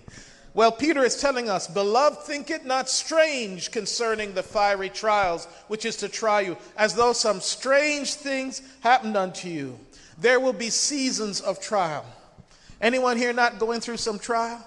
Well, 0.52 0.72
Peter 0.72 1.04
is 1.04 1.20
telling 1.20 1.48
us, 1.48 1.68
Beloved, 1.68 2.20
think 2.22 2.50
it 2.50 2.66
not 2.66 2.88
strange 2.88 3.70
concerning 3.70 4.34
the 4.34 4.42
fiery 4.42 4.88
trials, 4.88 5.46
which 5.68 5.84
is 5.84 5.96
to 5.98 6.08
try 6.08 6.40
you, 6.40 6.56
as 6.76 6.94
though 6.94 7.12
some 7.12 7.40
strange 7.40 8.14
things 8.14 8.60
happened 8.80 9.16
unto 9.16 9.48
you. 9.48 9.78
There 10.18 10.40
will 10.40 10.52
be 10.52 10.70
seasons 10.70 11.40
of 11.40 11.60
trial. 11.60 12.04
Anyone 12.80 13.16
here 13.16 13.32
not 13.32 13.58
going 13.58 13.80
through 13.80 13.98
some 13.98 14.18
trial? 14.18 14.66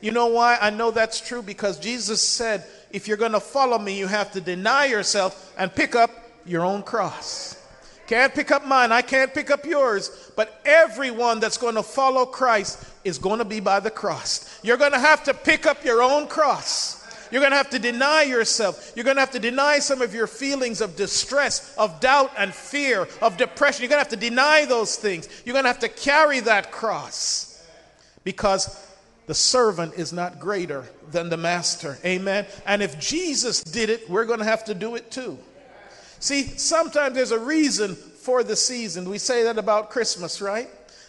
You 0.00 0.12
know 0.12 0.26
why 0.26 0.56
I 0.60 0.70
know 0.70 0.90
that's 0.90 1.20
true? 1.20 1.42
Because 1.42 1.78
Jesus 1.78 2.22
said, 2.22 2.64
if 2.90 3.08
you're 3.08 3.16
going 3.16 3.32
to 3.32 3.40
follow 3.40 3.78
me, 3.78 3.98
you 3.98 4.06
have 4.06 4.32
to 4.32 4.40
deny 4.40 4.86
yourself 4.86 5.52
and 5.58 5.74
pick 5.74 5.94
up 5.94 6.10
your 6.46 6.64
own 6.64 6.82
cross. 6.82 7.57
Can't 8.08 8.34
pick 8.34 8.50
up 8.50 8.66
mine, 8.66 8.90
I 8.90 9.02
can't 9.02 9.34
pick 9.34 9.50
up 9.50 9.66
yours, 9.66 10.32
but 10.34 10.62
everyone 10.64 11.40
that's 11.40 11.58
going 11.58 11.74
to 11.74 11.82
follow 11.82 12.24
Christ 12.24 12.82
is 13.04 13.18
going 13.18 13.38
to 13.38 13.44
be 13.44 13.60
by 13.60 13.80
the 13.80 13.90
cross. 13.90 14.58
You're 14.62 14.78
going 14.78 14.92
to 14.92 14.98
have 14.98 15.24
to 15.24 15.34
pick 15.34 15.66
up 15.66 15.84
your 15.84 16.02
own 16.02 16.26
cross. 16.26 16.96
You're 17.30 17.42
going 17.42 17.52
to 17.52 17.58
have 17.58 17.68
to 17.68 17.78
deny 17.78 18.22
yourself. 18.22 18.92
You're 18.96 19.04
going 19.04 19.16
to 19.16 19.20
have 19.20 19.32
to 19.32 19.38
deny 19.38 19.78
some 19.78 20.00
of 20.00 20.14
your 20.14 20.26
feelings 20.26 20.80
of 20.80 20.96
distress, 20.96 21.76
of 21.76 22.00
doubt 22.00 22.32
and 22.38 22.54
fear, 22.54 23.06
of 23.20 23.36
depression. 23.36 23.82
You're 23.82 23.90
going 23.90 24.02
to 24.02 24.10
have 24.10 24.18
to 24.20 24.28
deny 24.28 24.64
those 24.64 24.96
things. 24.96 25.28
You're 25.44 25.52
going 25.52 25.64
to 25.64 25.68
have 25.68 25.80
to 25.80 25.90
carry 25.90 26.40
that 26.40 26.72
cross 26.72 27.62
because 28.24 28.86
the 29.26 29.34
servant 29.34 29.94
is 29.96 30.14
not 30.14 30.40
greater 30.40 30.86
than 31.10 31.28
the 31.28 31.36
master. 31.36 31.98
Amen. 32.06 32.46
And 32.64 32.82
if 32.82 32.98
Jesus 32.98 33.62
did 33.62 33.90
it, 33.90 34.08
we're 34.08 34.24
going 34.24 34.38
to 34.38 34.46
have 34.46 34.64
to 34.64 34.74
do 34.74 34.94
it 34.94 35.10
too. 35.10 35.38
See, 36.20 36.44
sometimes 36.44 37.14
there's 37.14 37.30
a 37.30 37.38
reason 37.38 37.94
for 37.94 38.42
the 38.42 38.56
season. 38.56 39.08
We 39.08 39.18
say 39.18 39.44
that 39.44 39.58
about 39.58 39.90
Christmas, 39.90 40.40
right? 40.40 40.68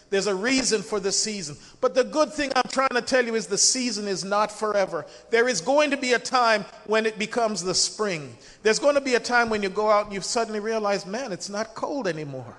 There's 0.09 0.27
a 0.27 0.35
reason 0.35 0.81
for 0.81 0.99
the 0.99 1.11
season. 1.11 1.55
But 1.81 1.93
the 1.93 2.03
good 2.03 2.33
thing 2.33 2.51
I'm 2.55 2.69
trying 2.69 2.89
to 2.89 3.01
tell 3.01 3.23
you 3.23 3.35
is 3.35 3.45
the 3.45 3.57
season 3.57 4.07
is 4.07 4.23
not 4.23 4.51
forever. 4.51 5.05
There 5.29 5.47
is 5.47 5.61
going 5.61 5.91
to 5.91 5.97
be 5.97 6.13
a 6.13 6.19
time 6.19 6.65
when 6.87 7.05
it 7.05 7.19
becomes 7.19 7.63
the 7.63 7.75
spring. 7.75 8.35
There's 8.63 8.79
going 8.79 8.95
to 8.95 9.01
be 9.01 9.15
a 9.15 9.19
time 9.19 9.49
when 9.49 9.61
you 9.61 9.69
go 9.69 9.89
out 9.89 10.05
and 10.05 10.13
you 10.13 10.21
suddenly 10.21 10.59
realize, 10.59 11.05
man, 11.05 11.31
it's 11.31 11.49
not 11.49 11.75
cold 11.75 12.07
anymore. 12.07 12.57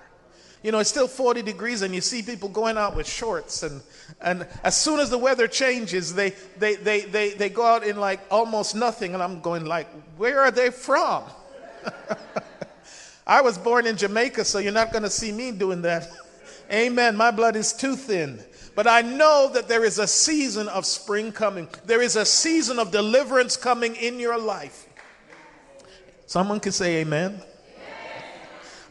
You 0.62 0.72
know, 0.72 0.78
it's 0.78 0.90
still 0.90 1.08
40 1.08 1.40
degrees, 1.40 1.80
and 1.80 1.94
you 1.94 2.02
see 2.02 2.22
people 2.22 2.50
going 2.50 2.76
out 2.76 2.94
with 2.94 3.08
shorts. 3.08 3.62
And, 3.62 3.80
and 4.20 4.46
as 4.62 4.76
soon 4.76 5.00
as 5.00 5.08
the 5.08 5.16
weather 5.16 5.48
changes, 5.48 6.14
they, 6.14 6.30
they, 6.58 6.76
they, 6.76 7.00
they, 7.00 7.30
they 7.30 7.48
go 7.48 7.64
out 7.64 7.82
in 7.82 7.96
like 7.96 8.20
almost 8.30 8.74
nothing. 8.74 9.14
And 9.14 9.22
I'm 9.22 9.40
going 9.40 9.64
like, 9.64 9.88
where 10.18 10.40
are 10.40 10.50
they 10.50 10.70
from? 10.70 11.24
I 13.26 13.40
was 13.40 13.58
born 13.58 13.86
in 13.86 13.96
Jamaica, 13.96 14.44
so 14.44 14.58
you're 14.58 14.72
not 14.72 14.92
going 14.92 15.04
to 15.04 15.10
see 15.10 15.32
me 15.32 15.52
doing 15.52 15.82
that. 15.82 16.08
Amen. 16.72 17.16
My 17.16 17.30
blood 17.30 17.56
is 17.56 17.72
too 17.72 17.96
thin. 17.96 18.42
But 18.74 18.86
I 18.86 19.02
know 19.02 19.50
that 19.52 19.68
there 19.68 19.84
is 19.84 19.98
a 19.98 20.06
season 20.06 20.68
of 20.68 20.86
spring 20.86 21.32
coming. 21.32 21.68
There 21.84 22.00
is 22.00 22.16
a 22.16 22.24
season 22.24 22.78
of 22.78 22.90
deliverance 22.90 23.56
coming 23.56 23.96
in 23.96 24.18
your 24.18 24.38
life. 24.38 24.86
Someone 26.26 26.60
can 26.60 26.72
say 26.72 26.98
amen. 27.00 27.42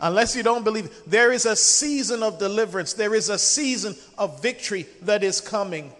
Unless 0.02 0.36
you 0.36 0.44
don't 0.44 0.64
believe, 0.64 0.90
there 1.08 1.32
is 1.32 1.46
a 1.46 1.56
season 1.56 2.24
of 2.24 2.40
deliverance. 2.40 2.94
There 2.94 3.16
is 3.16 3.30
a 3.30 3.38
season 3.38 3.96
of 4.18 4.42
victory 4.42 4.88
that 5.02 5.24
is 5.24 5.42
coming. 5.42 5.92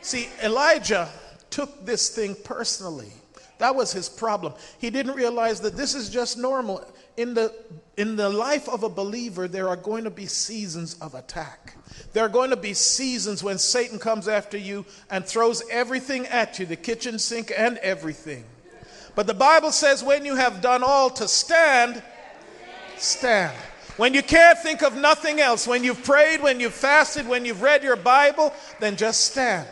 See, 0.00 0.28
Elijah 0.42 1.08
took 1.50 1.84
this 1.84 2.08
thing 2.08 2.36
personally. 2.44 3.12
That 3.60 3.76
was 3.76 3.92
his 3.92 4.08
problem. 4.08 4.54
He 4.78 4.88
didn't 4.88 5.14
realize 5.14 5.60
that 5.60 5.76
this 5.76 5.94
is 5.94 6.08
just 6.08 6.38
normal 6.38 6.82
in 7.18 7.34
the, 7.34 7.54
in 7.98 8.16
the 8.16 8.30
life 8.30 8.70
of 8.70 8.82
a 8.82 8.88
believer, 8.88 9.46
there 9.46 9.68
are 9.68 9.76
going 9.76 10.04
to 10.04 10.10
be 10.10 10.24
seasons 10.24 10.94
of 11.02 11.14
attack. 11.14 11.76
There 12.14 12.24
are 12.24 12.30
going 12.30 12.48
to 12.50 12.56
be 12.56 12.72
seasons 12.72 13.44
when 13.44 13.58
Satan 13.58 13.98
comes 13.98 14.28
after 14.28 14.56
you 14.56 14.86
and 15.10 15.26
throws 15.26 15.62
everything 15.70 16.26
at 16.28 16.58
you 16.58 16.64
the 16.64 16.76
kitchen 16.76 17.18
sink 17.18 17.52
and 17.54 17.76
everything. 17.78 18.44
But 19.14 19.26
the 19.26 19.34
Bible 19.34 19.72
says, 19.72 20.02
when 20.02 20.24
you 20.24 20.36
have 20.36 20.62
done 20.62 20.82
all 20.82 21.10
to 21.10 21.28
stand, 21.28 22.02
stand. 22.96 23.54
When 23.98 24.14
you 24.14 24.22
can't 24.22 24.58
think 24.58 24.82
of 24.82 24.96
nothing 24.96 25.38
else, 25.38 25.66
when 25.66 25.84
you've 25.84 26.02
prayed, 26.02 26.40
when 26.40 26.60
you've 26.60 26.72
fasted, 26.72 27.28
when 27.28 27.44
you've 27.44 27.60
read 27.60 27.82
your 27.82 27.96
Bible, 27.96 28.54
then 28.78 28.96
just 28.96 29.26
stand 29.26 29.68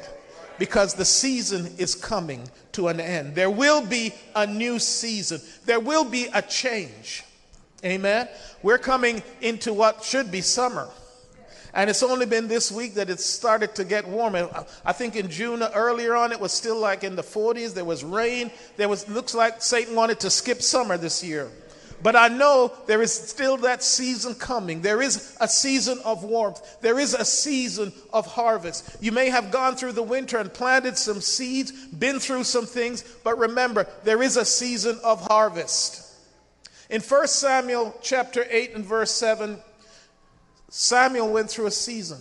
because 0.59 0.95
the 0.95 1.05
season 1.05 1.73
is 1.79 1.95
coming 1.95 2.49
to 2.73 2.89
an 2.89 3.01
end. 3.01 3.35
There 3.35 3.51
will 3.51 3.85
be 3.85 4.13
a 4.35 4.47
new 4.47 4.79
season, 4.79 5.41
there 5.67 5.81
will 5.81 6.05
be 6.05 6.27
a 6.35 6.43
change. 6.43 7.25
Amen. 7.85 8.29
We're 8.63 8.79
coming 8.79 9.23
into 9.41 9.73
what 9.73 10.03
should 10.03 10.33
be 10.33 10.41
summer. 10.41 10.89
And 11.75 11.89
it's 11.89 12.03
only 12.03 12.27
been 12.27 12.49
this 12.49 12.73
week 12.73 12.95
that 12.95 13.11
it 13.11 13.21
started 13.21 13.75
to 13.77 13.85
get 13.85 14.09
warmer. 14.09 14.49
I 14.85 14.93
think 14.93 15.15
in 15.15 15.31
June 15.31 15.63
earlier 15.63 16.17
on, 16.17 16.33
it 16.33 16.41
was 16.41 16.53
still 16.53 16.79
like 16.79 17.05
in 17.05 17.15
the 17.15 17.23
40s. 17.23 17.75
There 17.75 17.85
was 17.85 18.03
rain. 18.03 18.51
There 18.77 18.89
was 18.89 19.09
looks 19.09 19.35
like 19.35 19.63
Satan 19.63 19.95
wanted 19.95 20.19
to 20.21 20.31
skip 20.31 20.63
summer 20.63 20.97
this 20.97 21.23
year. 21.23 21.51
But 22.03 22.15
I 22.15 22.29
know 22.29 22.73
there 22.87 23.03
is 23.03 23.13
still 23.13 23.57
that 23.59 23.83
season 23.83 24.35
coming. 24.35 24.83
There 24.83 25.03
is 25.03 25.37
a 25.41 25.49
season 25.49 25.99
of 26.05 26.23
warmth. 26.23 26.81
There 26.81 26.99
is 26.99 27.15
a 27.15 27.25
season 27.25 27.93
of 28.13 28.27
harvest. 28.27 28.97
You 29.01 29.11
may 29.11 29.31
have 29.31 29.51
gone 29.51 29.75
through 29.75 29.93
the 29.93 30.03
winter 30.03 30.39
and 30.39 30.53
planted 30.53 30.97
some 30.97 31.21
seeds, 31.21 31.73
been 31.87 32.21
through 32.21 32.45
some 32.45 32.67
things, 32.67 33.03
but 33.25 33.39
remember, 33.39 33.87
there 34.05 34.23
is 34.23 34.37
a 34.37 34.45
season 34.45 34.99
of 35.03 35.21
harvest. 35.27 36.05
In 36.89 37.01
1 37.01 37.27
Samuel 37.27 37.95
chapter 38.01 38.47
8 38.49 38.75
and 38.77 38.85
verse 38.85 39.11
7, 39.11 39.59
Samuel 40.69 41.33
went 41.33 41.51
through 41.51 41.67
a 41.67 41.73
season. 41.73 42.19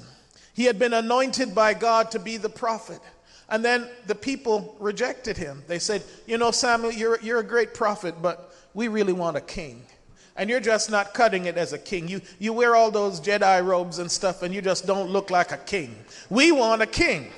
He 0.54 0.66
had 0.66 0.80
been 0.80 0.94
anointed 0.94 1.54
by 1.54 1.76
God 1.76 2.12
to 2.12 2.20
be 2.20 2.38
the 2.38 2.50
prophet. 2.50 3.00
And 3.50 3.64
then 3.64 3.88
the 4.08 4.16
people 4.16 4.76
rejected 4.80 5.38
him. 5.38 5.64
They 5.68 5.80
said, 5.80 6.04
You 6.26 6.38
know, 6.38 6.52
Samuel, 6.52 6.92
you're, 6.92 7.20
you're 7.22 7.40
a 7.40 7.44
great 7.44 7.74
prophet, 7.74 8.16
but 8.22 8.47
we 8.78 8.90
really 8.90 9.12
want 9.12 9.36
a 9.36 9.42
king. 9.42 9.82
And 10.36 10.52
you're 10.52 10.60
just 10.60 10.92
not 10.92 11.16
cutting 11.16 11.46
it 11.46 11.58
as 11.58 11.74
a 11.74 11.80
king. 11.80 12.08
You, 12.08 12.22
you 12.38 12.54
wear 12.54 12.76
all 12.76 12.92
those 12.92 13.20
Jedi 13.20 13.66
robes 13.66 13.98
and 13.98 14.10
stuff, 14.10 14.44
and 14.44 14.54
you 14.54 14.62
just 14.62 14.86
don't 14.86 15.10
look 15.10 15.32
like 15.32 15.52
a 15.52 15.58
king. 15.58 15.96
We 16.30 16.52
want 16.52 16.84
a 16.84 16.86
king. 16.86 17.32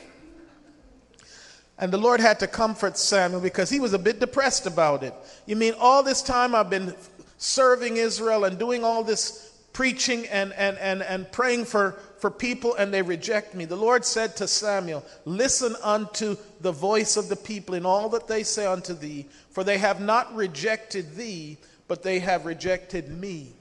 And 1.77 1.93
the 1.93 1.97
Lord 1.97 2.19
had 2.19 2.41
to 2.41 2.47
comfort 2.47 2.97
Samuel 2.97 3.39
because 3.39 3.69
he 3.69 3.79
was 3.79 3.93
a 3.93 3.97
bit 3.97 4.19
depressed 4.19 4.65
about 4.65 5.01
it. 5.01 5.13
You 5.45 5.55
mean 5.55 5.75
all 5.79 6.03
this 6.03 6.21
time 6.21 6.53
I've 6.53 6.69
been 6.69 6.93
serving 7.37 7.95
Israel 7.95 8.43
and 8.43 8.59
doing 8.59 8.83
all 8.83 9.01
this 9.01 9.48
preaching 9.73 10.25
and, 10.27 10.53
and, 10.53 10.77
and, 10.77 11.01
and 11.01 11.31
praying 11.31 11.65
for, 11.65 11.99
for 12.17 12.29
people, 12.31 12.75
and 12.75 12.93
they 12.93 13.01
reject 13.01 13.55
me. 13.55 13.65
The 13.65 13.75
Lord 13.75 14.03
said 14.05 14.35
to 14.37 14.47
Samuel, 14.47 15.05
Listen 15.25 15.75
unto 15.83 16.35
the 16.61 16.71
voice 16.71 17.17
of 17.17 17.29
the 17.29 17.35
people 17.35 17.75
in 17.75 17.85
all 17.85 18.09
that 18.09 18.27
they 18.27 18.43
say 18.43 18.65
unto 18.65 18.93
thee, 18.93 19.27
for 19.51 19.63
they 19.63 19.77
have 19.77 20.01
not 20.01 20.33
rejected 20.35 21.15
thee, 21.15 21.57
but 21.87 22.03
they 22.03 22.19
have 22.19 22.45
rejected 22.45 23.09
me. 23.09 23.53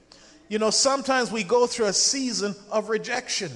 You 0.49 0.59
know, 0.59 0.71
sometimes 0.71 1.31
we 1.31 1.43
go 1.43 1.67
through 1.67 1.85
a 1.85 1.93
season 1.93 2.55
of 2.71 2.89
rejection 2.89 3.51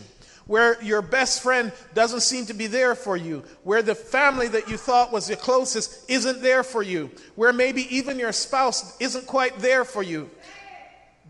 where 0.45 0.81
your 0.83 1.01
best 1.01 1.41
friend 1.41 1.71
doesn't 1.93 2.19
seem 2.19 2.45
to 2.47 2.53
be 2.53 2.67
there 2.67 2.95
for 2.95 3.15
you, 3.15 3.43
where 3.63 3.81
the 3.81 3.95
family 3.95 4.47
that 4.49 4.69
you 4.69 4.77
thought 4.77 5.11
was 5.11 5.27
the 5.27 5.35
closest 5.35 6.09
isn't 6.09 6.41
there 6.41 6.63
for 6.63 6.83
you, 6.83 7.09
where 7.35 7.53
maybe 7.53 7.95
even 7.95 8.19
your 8.19 8.33
spouse 8.33 8.99
isn't 8.99 9.25
quite 9.25 9.57
there 9.59 9.85
for 9.85 10.03
you. 10.03 10.29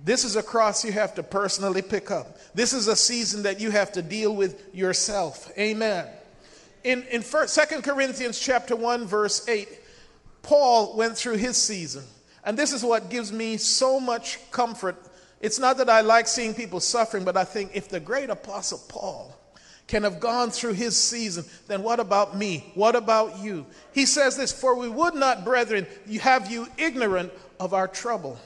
This 0.04 0.26
is 0.26 0.36
a 0.36 0.44
cross 0.44 0.84
you 0.84 0.92
have 0.92 1.16
to 1.16 1.24
personally 1.24 1.82
pick 1.82 2.12
up. 2.12 2.38
This 2.54 2.74
is 2.74 2.88
a 2.88 2.96
season 2.96 3.44
that 3.44 3.60
you 3.60 3.72
have 3.72 3.92
to 3.94 4.02
deal 4.02 4.36
with 4.36 4.62
yourself. 4.74 5.52
Amen. 5.58 6.08
In, 6.84 7.04
in 7.04 7.24
2 7.24 7.82
Corinthians 7.82 8.38
chapter 8.38 8.76
1, 8.76 9.06
verse 9.06 9.48
8, 9.48 9.70
Paul 10.42 10.98
went 10.98 11.16
through 11.16 11.38
his 11.38 11.56
season. 11.56 12.04
And 12.44 12.60
this 12.60 12.74
is 12.74 12.84
what 12.84 13.10
gives 13.10 13.32
me 13.32 13.56
so 13.56 14.02
much 14.02 14.40
comfort 14.52 14.98
it's 15.44 15.60
not 15.60 15.76
that 15.80 15.90
I 15.90 16.00
like 16.00 16.30
seeing 16.30 16.54
people 16.54 16.80
suffering, 16.80 17.26
but 17.26 17.36
I 17.36 17.44
think 17.44 17.72
if 17.74 17.90
the 17.90 18.00
great 18.00 18.30
apostle 18.30 18.80
Paul 18.88 19.38
can 19.88 20.04
have 20.04 20.22
gone 20.22 20.52
through 20.52 20.72
his 20.72 20.96
season, 20.96 21.44
then 21.68 21.84
what 21.84 22.00
about 22.00 22.38
me? 22.38 22.72
What 22.76 22.96
about 22.96 23.40
you? 23.40 23.66
He 23.92 24.06
says 24.06 24.38
this 24.38 24.54
For 24.54 24.74
we 24.74 24.88
would 24.88 25.16
not, 25.16 25.44
brethren, 25.44 25.86
have 26.22 26.50
you 26.50 26.68
ignorant 26.78 27.34
of 27.60 27.74
our 27.74 27.90
trouble. 27.90 28.40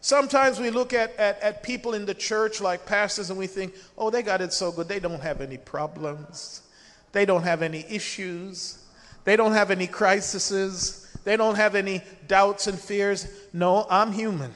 Sometimes 0.00 0.58
we 0.58 0.70
look 0.70 0.94
at, 0.94 1.14
at, 1.16 1.40
at 1.40 1.62
people 1.62 1.92
in 1.92 2.06
the 2.06 2.14
church 2.14 2.60
like 2.60 2.86
pastors 2.86 3.28
and 3.28 3.38
we 3.38 3.46
think, 3.46 3.74
oh, 3.98 4.08
they 4.10 4.22
got 4.22 4.40
it 4.40 4.52
so 4.52 4.72
good. 4.72 4.88
They 4.88 5.00
don't 5.00 5.20
have 5.20 5.40
any 5.40 5.58
problems. 5.58 6.62
They 7.12 7.26
don't 7.26 7.42
have 7.42 7.60
any 7.60 7.84
issues. 7.88 8.82
They 9.24 9.36
don't 9.36 9.52
have 9.52 9.70
any 9.70 9.86
crises. 9.86 11.06
They 11.24 11.36
don't 11.36 11.56
have 11.56 11.74
any 11.74 12.02
doubts 12.28 12.66
and 12.66 12.78
fears. 12.78 13.26
No, 13.52 13.86
I'm 13.90 14.12
human. 14.12 14.54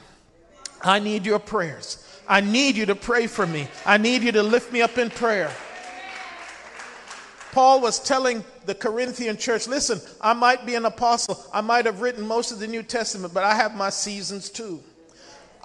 I 0.81 0.99
need 0.99 1.25
your 1.25 1.39
prayers. 1.39 2.01
I 2.27 2.41
need 2.41 2.75
you 2.75 2.87
to 2.87 2.95
pray 2.95 3.27
for 3.27 3.45
me. 3.45 3.67
I 3.85 3.97
need 3.97 4.23
you 4.23 4.31
to 4.31 4.41
lift 4.41 4.73
me 4.73 4.81
up 4.81 4.97
in 4.97 5.11
prayer. 5.11 5.51
Paul 7.51 7.81
was 7.81 7.99
telling 7.99 8.43
the 8.65 8.75
Corinthian 8.75 9.37
church 9.37 9.67
listen, 9.67 10.01
I 10.19 10.33
might 10.33 10.65
be 10.65 10.73
an 10.73 10.85
apostle. 10.85 11.39
I 11.53 11.61
might 11.61 11.85
have 11.85 12.01
written 12.01 12.25
most 12.25 12.51
of 12.51 12.59
the 12.59 12.67
New 12.67 12.83
Testament, 12.83 13.33
but 13.33 13.43
I 13.43 13.53
have 13.53 13.75
my 13.75 13.91
seasons 13.91 14.49
too. 14.49 14.83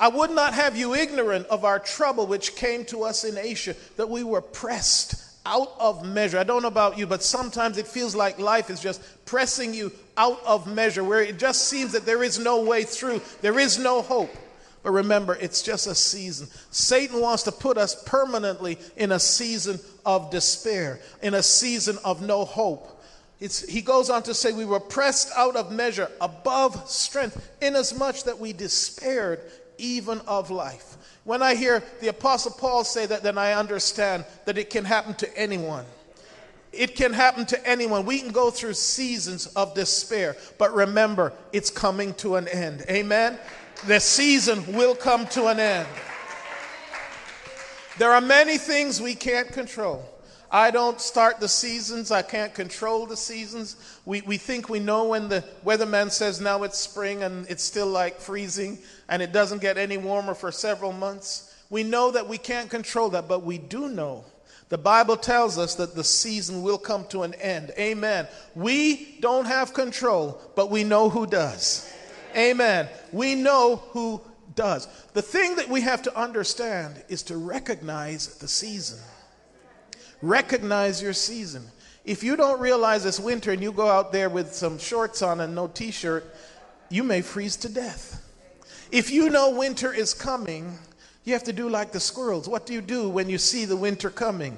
I 0.00 0.08
would 0.08 0.30
not 0.30 0.54
have 0.54 0.78
you 0.78 0.94
ignorant 0.94 1.46
of 1.48 1.66
our 1.66 1.78
trouble 1.78 2.26
which 2.26 2.56
came 2.56 2.86
to 2.86 3.02
us 3.04 3.22
in 3.24 3.36
Asia, 3.36 3.76
that 3.98 4.08
we 4.08 4.24
were 4.24 4.40
pressed 4.40 5.22
out 5.44 5.72
of 5.78 6.06
measure. 6.06 6.38
I 6.38 6.44
don't 6.44 6.62
know 6.62 6.68
about 6.68 6.96
you, 6.96 7.06
but 7.06 7.22
sometimes 7.22 7.76
it 7.76 7.86
feels 7.86 8.14
like 8.14 8.38
life 8.38 8.70
is 8.70 8.80
just 8.80 9.02
pressing 9.26 9.74
you 9.74 9.92
out 10.16 10.40
of 10.46 10.66
measure, 10.66 11.04
where 11.04 11.20
it 11.20 11.38
just 11.38 11.68
seems 11.68 11.92
that 11.92 12.06
there 12.06 12.22
is 12.22 12.38
no 12.38 12.62
way 12.62 12.82
through, 12.82 13.20
there 13.42 13.58
is 13.58 13.78
no 13.78 14.00
hope. 14.00 14.34
But 14.82 14.92
remember, 14.92 15.34
it's 15.34 15.60
just 15.60 15.86
a 15.86 15.94
season. 15.94 16.48
Satan 16.70 17.20
wants 17.20 17.42
to 17.42 17.52
put 17.52 17.76
us 17.76 18.02
permanently 18.04 18.78
in 18.96 19.12
a 19.12 19.20
season 19.20 19.78
of 20.06 20.30
despair, 20.30 21.00
in 21.20 21.34
a 21.34 21.42
season 21.42 21.98
of 22.06 22.22
no 22.22 22.46
hope. 22.46 22.96
It's, 23.40 23.66
he 23.66 23.80
goes 23.80 24.08
on 24.10 24.22
to 24.24 24.34
say, 24.34 24.52
We 24.52 24.64
were 24.64 24.80
pressed 24.80 25.30
out 25.36 25.56
of 25.56 25.72
measure, 25.72 26.10
above 26.20 26.88
strength, 26.88 27.50
inasmuch 27.60 28.22
that 28.24 28.38
we 28.38 28.52
despaired 28.52 29.40
even 29.80 30.20
of 30.20 30.50
life. 30.50 30.96
When 31.24 31.42
I 31.42 31.54
hear 31.54 31.82
the 32.00 32.08
Apostle 32.08 32.52
Paul 32.52 32.84
say 32.84 33.06
that, 33.06 33.22
then 33.22 33.38
I 33.38 33.52
understand 33.52 34.24
that 34.46 34.58
it 34.58 34.70
can 34.70 34.84
happen 34.84 35.14
to 35.14 35.36
anyone. 35.36 35.84
It 36.72 36.94
can 36.94 37.12
happen 37.12 37.46
to 37.46 37.68
anyone. 37.68 38.06
We 38.06 38.20
can 38.20 38.30
go 38.30 38.50
through 38.50 38.74
seasons 38.74 39.46
of 39.48 39.74
despair, 39.74 40.36
but 40.58 40.72
remember, 40.72 41.32
it's 41.52 41.70
coming 41.70 42.14
to 42.14 42.36
an 42.36 42.46
end. 42.48 42.84
Amen? 42.88 43.38
The 43.86 43.98
season 43.98 44.74
will 44.74 44.94
come 44.94 45.26
to 45.28 45.46
an 45.46 45.58
end. 45.58 45.88
There 47.98 48.12
are 48.12 48.20
many 48.20 48.56
things 48.56 49.00
we 49.00 49.14
can't 49.14 49.48
control. 49.48 50.04
I 50.52 50.70
don't 50.70 51.00
start 51.00 51.38
the 51.38 51.48
seasons. 51.48 52.10
I 52.10 52.22
can't 52.22 52.52
control 52.52 53.06
the 53.06 53.16
seasons. 53.16 53.76
We, 54.04 54.20
we 54.22 54.36
think 54.36 54.68
we 54.68 54.80
know 54.80 55.04
when 55.04 55.28
the 55.28 55.44
weatherman 55.64 56.10
says 56.10 56.40
now 56.40 56.64
it's 56.64 56.78
spring 56.78 57.22
and 57.22 57.48
it's 57.48 57.62
still 57.62 57.86
like 57.86 58.18
freezing 58.18 58.78
and 59.10 59.20
it 59.20 59.32
doesn't 59.32 59.60
get 59.60 59.76
any 59.76 59.98
warmer 59.98 60.34
for 60.34 60.50
several 60.50 60.92
months. 60.92 61.54
We 61.68 61.82
know 61.82 62.12
that 62.12 62.28
we 62.28 62.38
can't 62.38 62.70
control 62.70 63.10
that, 63.10 63.28
but 63.28 63.42
we 63.42 63.58
do 63.58 63.88
know. 63.88 64.24
The 64.70 64.78
Bible 64.78 65.16
tells 65.16 65.58
us 65.58 65.74
that 65.74 65.96
the 65.96 66.04
season 66.04 66.62
will 66.62 66.78
come 66.78 67.04
to 67.08 67.24
an 67.24 67.34
end. 67.34 67.72
Amen. 67.76 68.28
We 68.54 69.18
don't 69.20 69.46
have 69.46 69.74
control, 69.74 70.40
but 70.54 70.70
we 70.70 70.84
know 70.84 71.10
who 71.10 71.26
does. 71.26 71.92
Amen. 72.36 72.88
We 73.12 73.34
know 73.34 73.82
who 73.90 74.20
does. 74.54 74.86
The 75.12 75.22
thing 75.22 75.56
that 75.56 75.68
we 75.68 75.80
have 75.80 76.02
to 76.02 76.16
understand 76.16 77.02
is 77.08 77.24
to 77.24 77.36
recognize 77.36 78.38
the 78.38 78.46
season. 78.46 79.00
Recognize 80.22 81.02
your 81.02 81.14
season. 81.14 81.64
If 82.04 82.22
you 82.22 82.36
don't 82.36 82.60
realize 82.60 83.04
it's 83.04 83.18
winter 83.18 83.50
and 83.50 83.60
you 83.60 83.72
go 83.72 83.88
out 83.88 84.12
there 84.12 84.30
with 84.30 84.54
some 84.54 84.78
shorts 84.78 85.20
on 85.20 85.40
and 85.40 85.52
no 85.52 85.66
t 85.66 85.90
shirt, 85.90 86.32
you 86.88 87.02
may 87.02 87.22
freeze 87.22 87.56
to 87.56 87.68
death. 87.68 88.29
If 88.92 89.10
you 89.10 89.30
know 89.30 89.50
winter 89.50 89.92
is 89.92 90.14
coming, 90.14 90.78
you 91.24 91.32
have 91.34 91.44
to 91.44 91.52
do 91.52 91.68
like 91.68 91.92
the 91.92 92.00
squirrels. 92.00 92.48
What 92.48 92.66
do 92.66 92.72
you 92.72 92.80
do 92.80 93.08
when 93.08 93.28
you 93.28 93.38
see 93.38 93.64
the 93.64 93.76
winter 93.76 94.10
coming? 94.10 94.56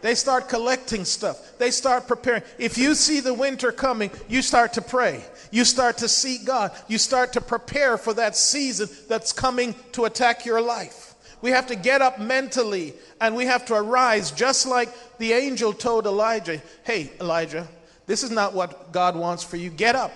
They 0.00 0.14
start 0.14 0.48
collecting 0.50 1.04
stuff. 1.04 1.58
They 1.58 1.70
start 1.70 2.06
preparing. 2.06 2.42
If 2.58 2.76
you 2.76 2.94
see 2.94 3.20
the 3.20 3.32
winter 3.32 3.72
coming, 3.72 4.10
you 4.28 4.42
start 4.42 4.74
to 4.74 4.82
pray. 4.82 5.24
You 5.50 5.64
start 5.64 5.98
to 5.98 6.08
seek 6.08 6.44
God. 6.44 6.72
You 6.88 6.98
start 6.98 7.32
to 7.34 7.40
prepare 7.40 7.96
for 7.96 8.12
that 8.14 8.36
season 8.36 8.88
that's 9.08 9.32
coming 9.32 9.74
to 9.92 10.04
attack 10.04 10.44
your 10.44 10.60
life. 10.60 11.14
We 11.40 11.50
have 11.50 11.66
to 11.68 11.76
get 11.76 12.02
up 12.02 12.18
mentally 12.18 12.94
and 13.20 13.34
we 13.34 13.46
have 13.46 13.64
to 13.66 13.74
arise, 13.74 14.30
just 14.30 14.66
like 14.66 14.90
the 15.18 15.32
angel 15.32 15.72
told 15.72 16.06
Elijah 16.06 16.60
Hey, 16.84 17.10
Elijah, 17.20 17.68
this 18.06 18.22
is 18.22 18.30
not 18.30 18.54
what 18.54 18.92
God 18.92 19.16
wants 19.16 19.42
for 19.42 19.56
you. 19.56 19.70
Get 19.70 19.96
up. 19.96 20.12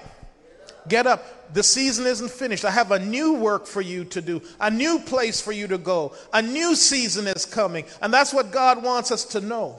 Get 0.86 1.06
up. 1.06 1.37
The 1.52 1.62
season 1.62 2.06
isn't 2.06 2.30
finished. 2.30 2.64
I 2.64 2.70
have 2.70 2.90
a 2.90 2.98
new 2.98 3.34
work 3.34 3.66
for 3.66 3.80
you 3.80 4.04
to 4.06 4.20
do, 4.20 4.42
a 4.60 4.70
new 4.70 4.98
place 4.98 5.40
for 5.40 5.52
you 5.52 5.66
to 5.68 5.78
go. 5.78 6.14
A 6.32 6.42
new 6.42 6.74
season 6.74 7.26
is 7.26 7.44
coming. 7.44 7.84
And 8.02 8.12
that's 8.12 8.32
what 8.32 8.50
God 8.50 8.82
wants 8.82 9.10
us 9.10 9.24
to 9.26 9.40
know. 9.40 9.78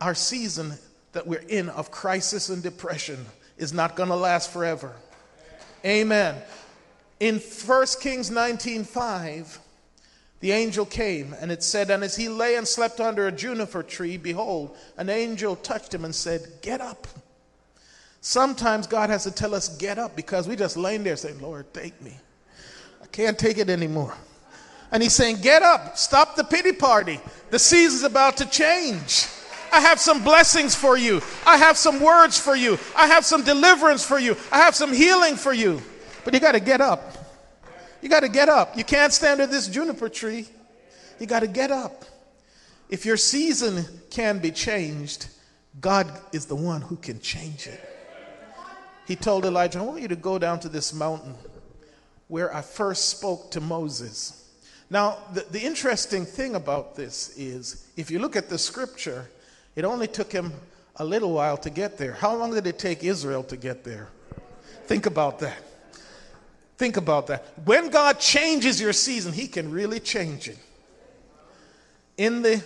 Our 0.00 0.14
season 0.14 0.74
that 1.12 1.26
we're 1.26 1.44
in 1.48 1.68
of 1.70 1.90
crisis 1.90 2.48
and 2.48 2.62
depression 2.62 3.24
is 3.56 3.72
not 3.72 3.96
going 3.96 4.08
to 4.08 4.16
last 4.16 4.50
forever. 4.50 4.92
Amen. 5.84 6.36
In 7.20 7.38
1 7.38 7.86
Kings 8.00 8.30
19:5, 8.30 9.58
the 10.40 10.52
angel 10.52 10.84
came, 10.84 11.34
and 11.40 11.50
it 11.50 11.62
said, 11.62 11.90
And 11.90 12.04
as 12.04 12.16
he 12.16 12.28
lay 12.28 12.56
and 12.56 12.68
slept 12.68 13.00
under 13.00 13.26
a 13.26 13.32
juniper 13.32 13.82
tree, 13.82 14.18
behold, 14.18 14.76
an 14.98 15.08
angel 15.08 15.56
touched 15.56 15.94
him 15.94 16.04
and 16.04 16.14
said, 16.14 16.46
Get 16.60 16.80
up. 16.80 17.06
Sometimes 18.26 18.88
God 18.88 19.08
has 19.08 19.22
to 19.22 19.30
tell 19.30 19.54
us, 19.54 19.68
Get 19.68 20.00
up, 20.00 20.16
because 20.16 20.48
we 20.48 20.56
just 20.56 20.76
laying 20.76 21.04
there 21.04 21.14
saying, 21.14 21.40
Lord, 21.40 21.72
take 21.72 22.02
me. 22.02 22.12
I 23.00 23.06
can't 23.06 23.38
take 23.38 23.56
it 23.56 23.70
anymore. 23.70 24.12
And 24.90 25.00
he's 25.00 25.14
saying, 25.14 25.42
Get 25.42 25.62
up, 25.62 25.96
stop 25.96 26.34
the 26.34 26.42
pity 26.42 26.72
party. 26.72 27.20
The 27.50 27.58
season's 27.60 28.02
about 28.02 28.36
to 28.38 28.46
change. 28.46 29.28
I 29.72 29.78
have 29.78 30.00
some 30.00 30.24
blessings 30.24 30.74
for 30.74 30.98
you. 30.98 31.22
I 31.46 31.56
have 31.58 31.76
some 31.76 32.00
words 32.00 32.36
for 32.36 32.56
you. 32.56 32.80
I 32.96 33.06
have 33.06 33.24
some 33.24 33.44
deliverance 33.44 34.04
for 34.04 34.18
you. 34.18 34.36
I 34.50 34.58
have 34.58 34.74
some 34.74 34.92
healing 34.92 35.36
for 35.36 35.52
you. 35.52 35.80
But 36.24 36.34
you 36.34 36.40
got 36.40 36.52
to 36.52 36.60
get 36.60 36.80
up. 36.80 37.12
You 38.02 38.08
got 38.08 38.20
to 38.24 38.28
get 38.28 38.48
up. 38.48 38.76
You 38.76 38.82
can't 38.82 39.12
stand 39.12 39.40
under 39.40 39.52
this 39.52 39.68
juniper 39.68 40.08
tree. 40.08 40.48
You 41.20 41.28
got 41.28 41.40
to 41.40 41.46
get 41.46 41.70
up. 41.70 42.04
If 42.90 43.06
your 43.06 43.18
season 43.18 43.84
can 44.10 44.40
be 44.40 44.50
changed, 44.50 45.28
God 45.80 46.10
is 46.32 46.46
the 46.46 46.56
one 46.56 46.80
who 46.80 46.96
can 46.96 47.20
change 47.20 47.68
it. 47.68 47.92
He 49.06 49.16
told 49.16 49.44
Elijah, 49.44 49.78
I 49.78 49.82
want 49.82 50.02
you 50.02 50.08
to 50.08 50.16
go 50.16 50.38
down 50.38 50.60
to 50.60 50.68
this 50.68 50.92
mountain 50.92 51.34
where 52.28 52.54
I 52.54 52.60
first 52.60 53.08
spoke 53.08 53.50
to 53.52 53.60
Moses. 53.60 54.50
Now, 54.90 55.18
the, 55.32 55.44
the 55.50 55.60
interesting 55.60 56.24
thing 56.24 56.54
about 56.54 56.96
this 56.96 57.36
is 57.36 57.88
if 57.96 58.10
you 58.10 58.18
look 58.18 58.36
at 58.36 58.48
the 58.48 58.58
scripture, 58.58 59.30
it 59.76 59.84
only 59.84 60.08
took 60.08 60.32
him 60.32 60.52
a 60.96 61.04
little 61.04 61.32
while 61.32 61.56
to 61.58 61.70
get 61.70 61.98
there. 61.98 62.12
How 62.12 62.34
long 62.34 62.52
did 62.52 62.66
it 62.66 62.78
take 62.78 63.04
Israel 63.04 63.44
to 63.44 63.56
get 63.56 63.84
there? 63.84 64.08
Think 64.86 65.06
about 65.06 65.38
that. 65.40 65.58
Think 66.78 66.96
about 66.96 67.26
that. 67.28 67.44
When 67.64 67.90
God 67.90 68.18
changes 68.18 68.80
your 68.80 68.92
season, 68.92 69.32
He 69.32 69.46
can 69.48 69.70
really 69.70 70.00
change 70.00 70.48
it. 70.48 70.58
In 72.16 72.42
the 72.42 72.62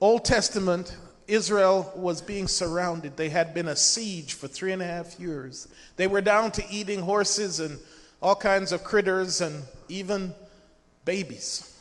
Old 0.00 0.24
Testament, 0.24 0.96
Israel 1.28 1.92
was 1.94 2.20
being 2.20 2.48
surrounded. 2.48 3.16
They 3.16 3.28
had 3.28 3.54
been 3.54 3.68
a 3.68 3.76
siege 3.76 4.34
for 4.34 4.48
three 4.48 4.72
and 4.72 4.82
a 4.82 4.86
half 4.86 5.20
years. 5.20 5.68
They 5.96 6.06
were 6.06 6.20
down 6.20 6.50
to 6.52 6.64
eating 6.70 7.00
horses 7.00 7.60
and 7.60 7.78
all 8.20 8.34
kinds 8.34 8.72
of 8.72 8.82
critters 8.82 9.40
and 9.40 9.62
even 9.88 10.34
babies. 11.04 11.76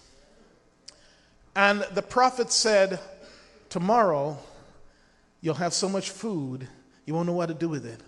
And 1.56 1.82
the 1.94 2.04
prophet 2.04 2.52
said, 2.52 3.00
Tomorrow 3.70 4.38
you'll 5.42 5.56
have 5.56 5.74
so 5.74 5.90
much 5.90 6.12
food, 6.12 6.68
you 7.06 7.16
won't 7.16 7.28
know 7.28 7.34
what 7.34 7.48
to 7.48 7.56
do 7.56 7.70
with 7.70 7.86
it 7.86 8.02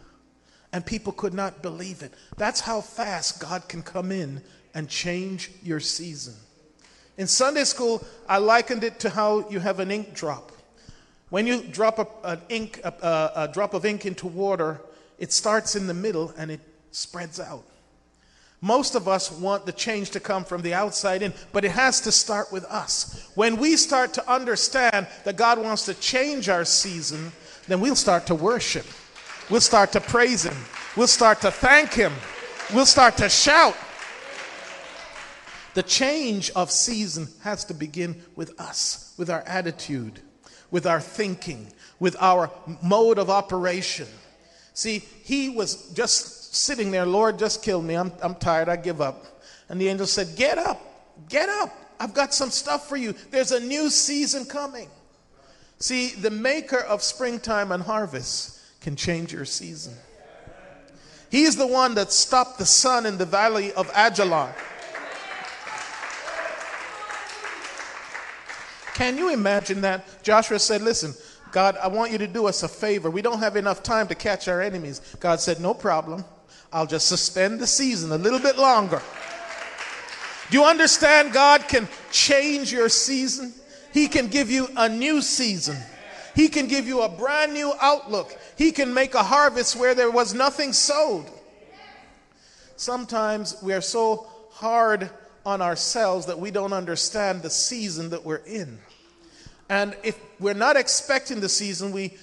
and 0.71 0.85
people 0.85 1.13
could 1.13 1.33
not 1.33 1.61
believe 1.61 2.03
it. 2.03 2.13
That's 2.37 2.61
how 2.61 2.81
fast 2.81 3.39
God 3.39 3.67
can 3.67 3.81
come 3.81 4.11
in 4.11 4.41
and 4.73 4.87
change 4.87 5.51
your 5.63 5.79
season. 5.79 6.35
In 7.17 7.27
Sunday 7.27 7.63
school, 7.63 8.05
I 8.27 8.37
likened 8.37 8.83
it 8.83 8.99
to 9.01 9.09
how 9.09 9.49
you 9.49 9.59
have 9.59 9.79
an 9.79 9.91
ink 9.91 10.13
drop. 10.13 10.51
When 11.29 11.45
you 11.45 11.61
drop 11.61 11.99
a, 11.99 12.07
an 12.27 12.41
ink, 12.49 12.81
a, 12.83 13.31
a 13.35 13.47
drop 13.47 13.73
of 13.73 13.85
ink 13.85 14.05
into 14.05 14.27
water, 14.27 14.81
it 15.17 15.31
starts 15.31 15.75
in 15.75 15.87
the 15.87 15.93
middle 15.93 16.33
and 16.37 16.49
it 16.49 16.61
spreads 16.91 17.39
out. 17.39 17.65
Most 18.61 18.95
of 18.95 19.07
us 19.07 19.31
want 19.31 19.65
the 19.65 19.71
change 19.71 20.09
to 20.11 20.19
come 20.19 20.43
from 20.43 20.61
the 20.61 20.73
outside 20.73 21.21
in, 21.21 21.33
but 21.53 21.63
it 21.63 21.71
has 21.71 22.01
to 22.01 22.11
start 22.11 22.51
with 22.51 22.65
us. 22.65 23.29
When 23.35 23.55
we 23.55 23.77
start 23.77 24.13
to 24.15 24.31
understand 24.31 25.07
that 25.23 25.37
God 25.37 25.59
wants 25.59 25.85
to 25.85 25.93
change 25.93 26.49
our 26.49 26.65
season, 26.65 27.31
then 27.67 27.79
we'll 27.79 27.95
start 27.95 28.25
to 28.27 28.35
worship. 28.35 28.85
We'll 29.49 29.61
start 29.61 29.93
to 29.93 30.01
praise 30.01 30.43
Him. 30.43 30.57
We'll 30.97 31.07
start 31.07 31.39
to 31.41 31.51
thank 31.51 31.93
Him. 31.93 32.11
We'll 32.73 32.85
start 32.85 33.15
to 33.17 33.29
shout. 33.29 33.77
The 35.73 35.83
change 35.83 36.51
of 36.51 36.69
season 36.69 37.29
has 37.43 37.63
to 37.65 37.73
begin 37.73 38.21
with 38.35 38.59
us, 38.59 39.13
with 39.17 39.29
our 39.29 39.41
attitude, 39.41 40.21
with 40.71 40.85
our 40.85 40.99
thinking, 40.99 41.71
with 41.99 42.15
our 42.19 42.51
mode 42.81 43.17
of 43.17 43.29
operation. 43.29 44.07
See, 44.73 44.99
he 45.23 45.49
was 45.49 45.91
just 45.93 46.55
sitting 46.55 46.91
there, 46.91 47.05
Lord, 47.05 47.37
just 47.37 47.63
kill 47.63 47.81
me. 47.81 47.95
I'm, 47.95 48.11
I'm 48.21 48.35
tired. 48.35 48.69
I 48.69 48.75
give 48.75 49.01
up. 49.01 49.25
And 49.67 49.79
the 49.79 49.87
angel 49.87 50.07
said, 50.07 50.35
Get 50.35 50.57
up, 50.57 50.81
get 51.27 51.49
up. 51.49 51.75
I've 51.99 52.13
got 52.13 52.33
some 52.33 52.49
stuff 52.49 52.87
for 52.87 52.95
you. 52.95 53.13
There's 53.29 53.51
a 53.51 53.59
new 53.59 53.89
season 53.89 54.45
coming. 54.45 54.89
See, 55.79 56.09
the 56.09 56.31
maker 56.31 56.79
of 56.79 57.03
springtime 57.03 57.71
and 57.71 57.83
harvest 57.83 58.59
can 58.81 58.95
change 58.95 59.33
your 59.33 59.45
season. 59.45 59.93
He 61.29 61.43
is 61.43 61.55
the 61.55 61.67
one 61.67 61.95
that 61.95 62.11
stopped 62.11 62.57
the 62.57 62.65
sun 62.65 63.05
in 63.05 63.17
the 63.17 63.25
valley 63.25 63.71
of 63.73 63.89
Ajalon. 63.91 64.53
Can 68.99 69.17
you 69.17 69.31
imagine 69.31 69.79
that? 69.79 70.05
Joshua 70.23 70.59
said, 70.59 70.81
Listen, 70.81 71.13
God, 71.53 71.77
I 71.77 71.87
want 71.87 72.11
you 72.11 72.17
to 72.17 72.27
do 72.27 72.47
us 72.47 72.63
a 72.63 72.67
favor. 72.67 73.09
We 73.09 73.21
don't 73.21 73.39
have 73.39 73.55
enough 73.55 73.81
time 73.81 74.09
to 74.09 74.13
catch 74.13 74.49
our 74.49 74.61
enemies. 74.61 74.99
God 75.21 75.39
said, 75.39 75.61
No 75.61 75.73
problem. 75.73 76.25
I'll 76.73 76.85
just 76.85 77.07
suspend 77.07 77.61
the 77.61 77.65
season 77.65 78.11
a 78.11 78.17
little 78.17 78.41
bit 78.41 78.57
longer. 78.57 79.01
Do 80.51 80.57
you 80.57 80.65
understand? 80.65 81.31
God 81.31 81.69
can 81.69 81.87
change 82.11 82.73
your 82.73 82.89
season, 82.89 83.53
He 83.93 84.09
can 84.09 84.27
give 84.27 84.51
you 84.51 84.67
a 84.75 84.89
new 84.89 85.21
season. 85.21 85.77
He 86.35 86.49
can 86.49 86.67
give 86.67 86.85
you 86.85 87.01
a 87.03 87.07
brand 87.07 87.53
new 87.53 87.71
outlook. 87.79 88.37
He 88.57 88.73
can 88.73 88.93
make 88.93 89.13
a 89.13 89.23
harvest 89.23 89.77
where 89.77 89.95
there 89.95 90.11
was 90.11 90.33
nothing 90.33 90.73
sowed. 90.73 91.25
Sometimes 92.75 93.55
we 93.63 93.71
are 93.71 93.79
so 93.79 94.27
hard 94.51 95.09
on 95.45 95.61
ourselves 95.61 96.25
that 96.25 96.37
we 96.37 96.51
don't 96.51 96.73
understand 96.73 97.43
the 97.43 97.49
season 97.49 98.09
that 98.09 98.25
we're 98.25 98.43
in. 98.45 98.77
And 99.69 99.95
if 100.03 100.19
we're 100.39 100.53
not 100.53 100.75
expecting 100.75 101.39
the 101.39 101.49
season, 101.49 101.91
we 101.91 102.17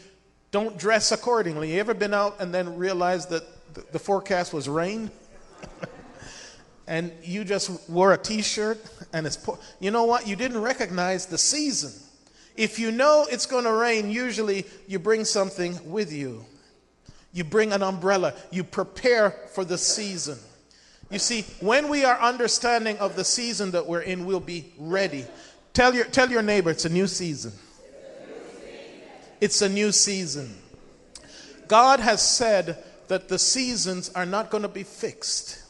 don't 0.50 0.76
dress 0.76 1.12
accordingly. 1.12 1.74
You 1.74 1.80
ever 1.80 1.94
been 1.94 2.12
out 2.12 2.40
and 2.40 2.52
then 2.52 2.76
realized 2.76 3.30
that 3.30 3.44
the 3.92 3.98
forecast 3.98 4.52
was 4.52 4.68
rain? 4.68 5.10
and 6.86 7.12
you 7.22 7.44
just 7.44 7.88
wore 7.88 8.12
a 8.12 8.18
t-shirt 8.18 8.78
and 9.12 9.26
it's 9.26 9.36
poor. 9.36 9.58
you 9.80 9.90
know 9.90 10.04
what 10.04 10.26
you 10.26 10.36
didn't 10.36 10.60
recognize 10.60 11.26
the 11.26 11.38
season 11.38 11.92
if 12.56 12.78
you 12.78 12.90
know 12.90 13.26
it's 13.30 13.46
going 13.46 13.64
to 13.64 13.72
rain 13.72 14.10
usually 14.10 14.64
you 14.86 14.98
bring 14.98 15.24
something 15.24 15.78
with 15.90 16.12
you 16.12 16.44
you 17.32 17.44
bring 17.44 17.72
an 17.72 17.82
umbrella 17.82 18.34
you 18.50 18.62
prepare 18.62 19.30
for 19.52 19.64
the 19.64 19.78
season 19.78 20.38
you 21.10 21.18
see 21.18 21.42
when 21.60 21.88
we 21.88 22.04
are 22.04 22.18
understanding 22.20 22.96
of 22.98 23.16
the 23.16 23.24
season 23.24 23.72
that 23.72 23.86
we're 23.86 24.00
in 24.00 24.24
we'll 24.24 24.40
be 24.40 24.72
ready 24.78 25.24
tell 25.76 25.94
your 25.94 26.04
tell 26.06 26.30
your 26.30 26.42
neighbor 26.42 26.70
it's 26.70 26.84
a 26.84 26.88
new 26.88 27.06
season 27.06 27.52
it's 29.40 29.60
a 29.62 29.68
new 29.68 29.92
season 29.92 30.56
god 31.68 32.00
has 32.00 32.20
said 32.22 32.82
that 33.08 33.28
the 33.28 33.38
seasons 33.38 34.10
are 34.14 34.26
not 34.26 34.50
going 34.50 34.62
to 34.62 34.68
be 34.68 34.82
fixed 34.82 35.62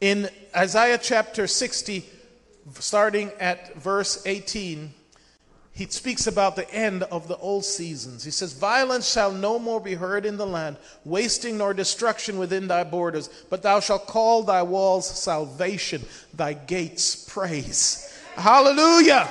in 0.00 0.28
Isaiah 0.54 0.98
chapter 0.98 1.46
60, 1.46 2.04
starting 2.74 3.30
at 3.40 3.74
verse 3.76 4.22
18, 4.26 4.92
he 5.72 5.86
speaks 5.86 6.26
about 6.26 6.54
the 6.54 6.70
end 6.70 7.02
of 7.04 7.28
the 7.28 7.36
old 7.38 7.64
seasons. 7.64 8.22
He 8.22 8.30
says, 8.30 8.52
Violence 8.52 9.10
shall 9.10 9.32
no 9.32 9.58
more 9.58 9.80
be 9.80 9.94
heard 9.94 10.26
in 10.26 10.36
the 10.36 10.46
land, 10.46 10.76
wasting 11.04 11.56
nor 11.56 11.72
destruction 11.72 12.38
within 12.38 12.68
thy 12.68 12.84
borders, 12.84 13.30
but 13.48 13.62
thou 13.62 13.80
shalt 13.80 14.06
call 14.06 14.42
thy 14.42 14.62
walls 14.62 15.06
salvation, 15.06 16.02
thy 16.34 16.52
gates 16.52 17.24
praise. 17.26 18.15
Hallelujah! 18.36 19.28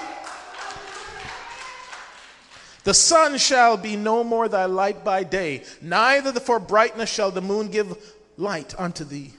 The 2.84 2.94
sun 2.94 3.38
shall 3.38 3.78
be 3.78 3.96
no 3.96 4.24
more 4.24 4.48
thy 4.48 4.66
light 4.66 5.04
by 5.04 5.24
day, 5.24 5.64
neither 5.82 6.40
for 6.40 6.60
brightness 6.60 7.10
shall 7.10 7.32
the 7.32 7.42
moon 7.42 7.70
give 7.70 7.98
light 8.38 8.76
unto 8.78 9.04
thee. 9.04 9.34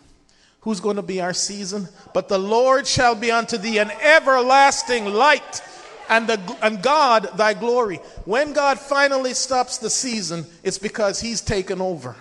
Who's 0.61 0.81
going 0.81 0.97
to 0.97 1.03
be 1.03 1.21
our 1.21 1.33
season? 1.33 1.89
But 2.13 2.29
the 2.29 2.39
Lord 2.39 2.89
shall 2.89 3.15
be 3.15 3.31
unto 3.31 3.57
thee 3.57 3.79
an 3.79 3.93
everlasting 4.03 5.07
light 5.07 5.63
and, 6.09 6.27
the, 6.27 6.57
and 6.61 6.83
God 6.83 7.29
thy 7.37 7.55
glory. 7.55 7.99
When 8.25 8.53
God 8.53 8.81
finally 8.81 9.33
stops 9.35 9.79
the 9.79 9.91
season, 9.91 10.45
it's 10.65 10.79
because 10.79 11.21
he's 11.21 11.41
taken 11.41 11.81
over. 11.81 12.17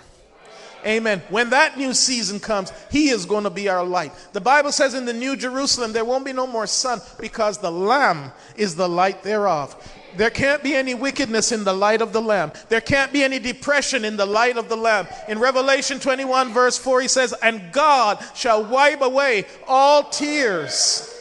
Amen. 0.86 1.20
When 1.30 1.50
that 1.50 1.76
new 1.76 1.92
season 1.92 2.38
comes, 2.38 2.72
He 2.90 3.08
is 3.08 3.26
going 3.26 3.44
to 3.44 3.50
be 3.50 3.68
our 3.68 3.84
light. 3.84 4.12
The 4.32 4.40
Bible 4.40 4.70
says 4.70 4.94
in 4.94 5.04
the 5.04 5.12
New 5.12 5.36
Jerusalem, 5.36 5.92
there 5.92 6.04
won't 6.04 6.24
be 6.24 6.32
no 6.32 6.46
more 6.46 6.66
sun 6.66 7.00
because 7.18 7.58
the 7.58 7.72
Lamb 7.72 8.30
is 8.56 8.76
the 8.76 8.88
light 8.88 9.22
thereof. 9.24 9.74
There 10.16 10.30
can't 10.30 10.62
be 10.62 10.74
any 10.74 10.94
wickedness 10.94 11.52
in 11.52 11.64
the 11.64 11.72
light 11.72 12.00
of 12.00 12.12
the 12.12 12.22
Lamb. 12.22 12.52
There 12.68 12.80
can't 12.80 13.12
be 13.12 13.22
any 13.22 13.38
depression 13.38 14.04
in 14.04 14.16
the 14.16 14.26
light 14.26 14.56
of 14.56 14.68
the 14.68 14.76
Lamb. 14.76 15.08
In 15.28 15.38
Revelation 15.38 15.98
21, 15.98 16.52
verse 16.52 16.78
4, 16.78 17.02
he 17.02 17.08
says, 17.08 17.34
And 17.42 17.72
God 17.72 18.24
shall 18.34 18.64
wipe 18.64 19.02
away 19.02 19.44
all 19.66 20.04
tears. 20.04 21.12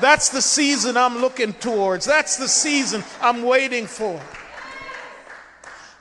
That's 0.00 0.28
the 0.28 0.40
season 0.40 0.96
I'm 0.96 1.18
looking 1.18 1.52
towards. 1.54 2.06
That's 2.06 2.36
the 2.36 2.48
season 2.48 3.04
I'm 3.20 3.42
waiting 3.42 3.86
for. 3.86 4.20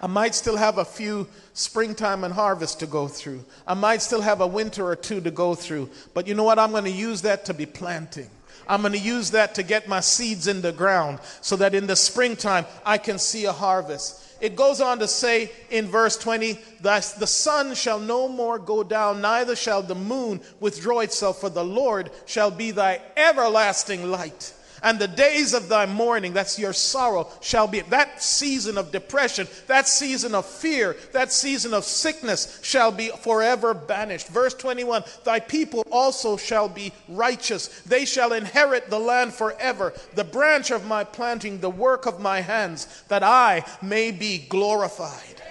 I 0.01 0.07
might 0.07 0.35
still 0.35 0.57
have 0.57 0.79
a 0.79 0.85
few 0.85 1.27
springtime 1.53 2.23
and 2.23 2.33
harvest 2.33 2.79
to 2.79 2.87
go 2.87 3.07
through. 3.07 3.43
I 3.65 3.73
might 3.73 4.01
still 4.01 4.21
have 4.21 4.41
a 4.41 4.47
winter 4.47 4.85
or 4.85 4.95
two 4.95 5.21
to 5.21 5.31
go 5.31 5.55
through. 5.55 5.89
But 6.13 6.27
you 6.27 6.33
know 6.33 6.43
what? 6.43 6.59
I'm 6.59 6.71
going 6.71 6.83
to 6.85 6.91
use 6.91 7.21
that 7.21 7.45
to 7.45 7.53
be 7.53 7.65
planting. 7.65 8.29
I'm 8.67 8.81
going 8.81 8.93
to 8.93 8.99
use 8.99 9.31
that 9.31 9.55
to 9.55 9.63
get 9.63 9.87
my 9.87 9.99
seeds 9.99 10.47
in 10.47 10.61
the 10.61 10.71
ground 10.71 11.19
so 11.41 11.55
that 11.57 11.75
in 11.75 11.87
the 11.87 11.95
springtime 11.95 12.65
I 12.85 12.97
can 12.97 13.19
see 13.19 13.45
a 13.45 13.51
harvest. 13.51 14.21
It 14.41 14.55
goes 14.55 14.81
on 14.81 14.99
to 14.99 15.07
say 15.07 15.51
in 15.69 15.87
verse 15.87 16.17
20, 16.17 16.59
"Thus 16.81 17.13
the 17.13 17.27
sun 17.27 17.75
shall 17.75 17.99
no 17.99 18.27
more 18.27 18.59
go 18.59 18.83
down, 18.83 19.21
neither 19.21 19.55
shall 19.55 19.81
the 19.83 19.95
moon 19.95 20.41
withdraw 20.59 20.99
itself, 20.99 21.39
for 21.39 21.49
the 21.49 21.63
Lord 21.63 22.11
shall 22.25 22.51
be 22.51 22.71
thy 22.71 23.01
everlasting 23.15 24.11
light 24.11 24.53
and 24.83 24.99
the 24.99 25.07
days 25.07 25.53
of 25.53 25.69
thy 25.69 25.85
mourning, 25.85 26.33
that's 26.33 26.59
your 26.59 26.73
sorrow, 26.73 27.29
shall 27.41 27.67
be 27.67 27.79
that 27.79 28.21
season 28.21 28.77
of 28.77 28.91
depression, 28.91 29.47
that 29.67 29.87
season 29.87 30.35
of 30.35 30.45
fear, 30.45 30.97
that 31.13 31.31
season 31.31 31.73
of 31.73 31.85
sickness 31.85 32.59
shall 32.61 32.91
be 32.91 33.07
forever 33.21 33.73
banished. 33.73 34.27
Verse 34.27 34.53
21 34.53 35.03
Thy 35.23 35.39
people 35.39 35.85
also 35.89 36.35
shall 36.35 36.67
be 36.67 36.91
righteous, 37.07 37.67
they 37.83 38.03
shall 38.03 38.33
inherit 38.33 38.89
the 38.89 38.99
land 38.99 39.33
forever, 39.33 39.93
the 40.15 40.25
branch 40.25 40.69
of 40.69 40.85
my 40.85 41.05
planting, 41.05 41.61
the 41.61 41.69
work 41.69 42.05
of 42.05 42.19
my 42.19 42.41
hands, 42.41 43.03
that 43.07 43.23
I 43.23 43.65
may 43.81 44.11
be 44.11 44.39
glorified. 44.49 45.41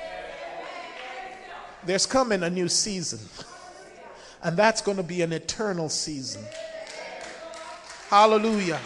There's 1.84 2.06
coming 2.06 2.42
a 2.42 2.50
new 2.50 2.68
season, 2.68 3.18
and 4.42 4.58
that's 4.58 4.82
going 4.82 4.98
to 4.98 5.02
be 5.02 5.22
an 5.22 5.32
eternal 5.32 5.88
season. 5.88 6.44
Hallelujah. 8.08 8.78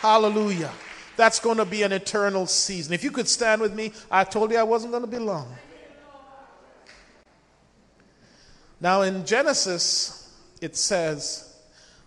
Hallelujah. 0.00 0.70
That's 1.16 1.40
going 1.40 1.56
to 1.56 1.64
be 1.64 1.82
an 1.82 1.90
eternal 1.90 2.46
season. 2.46 2.92
If 2.92 3.02
you 3.02 3.10
could 3.10 3.28
stand 3.28 3.60
with 3.60 3.74
me, 3.74 3.92
I 4.10 4.22
told 4.22 4.52
you 4.52 4.58
I 4.58 4.62
wasn't 4.62 4.92
going 4.92 5.04
to 5.04 5.10
be 5.10 5.18
long. 5.18 5.52
Now, 8.80 9.02
in 9.02 9.26
Genesis, 9.26 10.32
it 10.60 10.76
says 10.76 11.56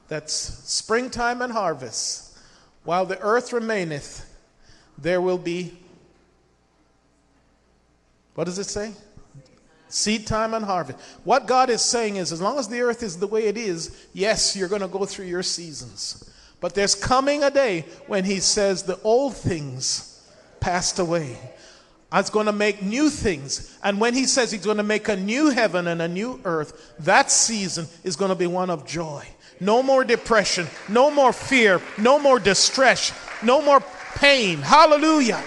that 0.08 0.30
springtime 0.30 1.42
and 1.42 1.52
harvest, 1.52 2.38
while 2.86 3.06
the 3.06 3.20
earth 3.20 3.52
remaineth, 3.52 4.26
there 4.98 5.20
will 5.20 5.38
be, 5.38 5.78
what 8.36 8.46
does 8.46 8.58
it 8.58 8.68
say? 8.68 8.94
Seed 9.90 10.26
time 10.26 10.54
and 10.54 10.64
harvest. 10.64 10.98
What 11.26 11.46
God 11.46 11.70
is 11.70 11.82
saying 11.82 12.16
is, 12.16 12.32
as 12.32 12.40
long 12.40 12.58
as 12.58 12.70
the 12.70 12.80
earth 12.80 13.04
is 13.04 13.18
the 13.18 13.28
way 13.28 13.48
it 13.48 13.58
is, 13.58 14.08
yes, 14.14 14.56
you're 14.56 14.70
going 14.70 14.82
to 14.82 14.88
go 14.88 15.06
through 15.06 15.26
your 15.26 15.44
seasons. 15.44 16.31
But 16.62 16.76
there's 16.76 16.96
coming 16.96 17.44
a 17.44 17.52
day 17.52 17.86
when 18.08 18.24
he 18.24 18.40
says 18.40 18.84
the 18.84 19.00
old 19.04 19.36
things 19.36 20.24
passed 20.62 21.00
away. 21.00 21.38
I 22.12 22.20
was 22.20 22.30
going 22.30 22.46
to 22.46 22.54
make 22.54 22.84
new 22.84 23.10
things. 23.10 23.78
And 23.84 24.00
when 24.00 24.14
he 24.14 24.26
says 24.26 24.52
he's 24.52 24.64
going 24.64 24.78
to 24.78 24.84
make 24.84 25.10
a 25.10 25.16
new 25.16 25.50
heaven 25.50 25.88
and 25.88 26.02
a 26.02 26.08
new 26.08 26.40
earth, 26.46 26.94
that 27.00 27.32
season 27.32 27.88
is 28.04 28.16
going 28.16 28.30
to 28.30 28.36
be 28.36 28.48
one 28.48 28.70
of 28.70 28.86
joy. 28.86 29.26
No 29.60 29.82
more 29.82 30.04
depression, 30.04 30.68
no 30.88 31.10
more 31.12 31.34
fear, 31.34 31.82
no 31.98 32.20
more 32.20 32.40
distress, 32.40 33.14
no 33.44 33.62
more 33.62 33.82
pain. 34.16 34.60
Hallelujah. 34.60 35.44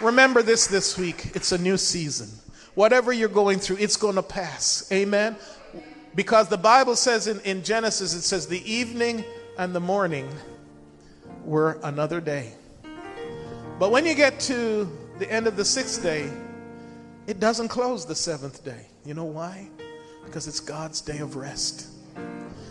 Remember 0.00 0.42
this 0.42 0.66
this 0.66 0.98
week. 0.98 1.32
It's 1.34 1.52
a 1.52 1.58
new 1.58 1.76
season. 1.76 2.28
Whatever 2.74 3.12
you're 3.12 3.28
going 3.28 3.58
through, 3.58 3.76
it's 3.78 3.96
going 3.96 4.16
to 4.16 4.22
pass. 4.22 4.88
Amen. 4.92 5.36
Because 6.14 6.48
the 6.48 6.58
Bible 6.58 6.96
says 6.96 7.26
in, 7.26 7.40
in 7.40 7.62
Genesis, 7.62 8.14
it 8.14 8.22
says, 8.22 8.46
the 8.46 8.62
evening 8.70 9.24
and 9.58 9.74
the 9.74 9.80
morning 9.80 10.28
were 11.44 11.78
another 11.82 12.20
day. 12.20 12.52
But 13.78 13.90
when 13.90 14.06
you 14.06 14.14
get 14.14 14.38
to 14.40 14.88
the 15.18 15.30
end 15.30 15.46
of 15.46 15.56
the 15.56 15.64
sixth 15.64 16.02
day, 16.02 16.30
it 17.26 17.40
doesn't 17.40 17.68
close 17.68 18.06
the 18.06 18.14
seventh 18.14 18.64
day. 18.64 18.86
You 19.04 19.14
know 19.14 19.24
why? 19.24 19.68
Because 20.24 20.46
it's 20.46 20.60
God's 20.60 21.00
day 21.00 21.18
of 21.18 21.36
rest. 21.36 21.88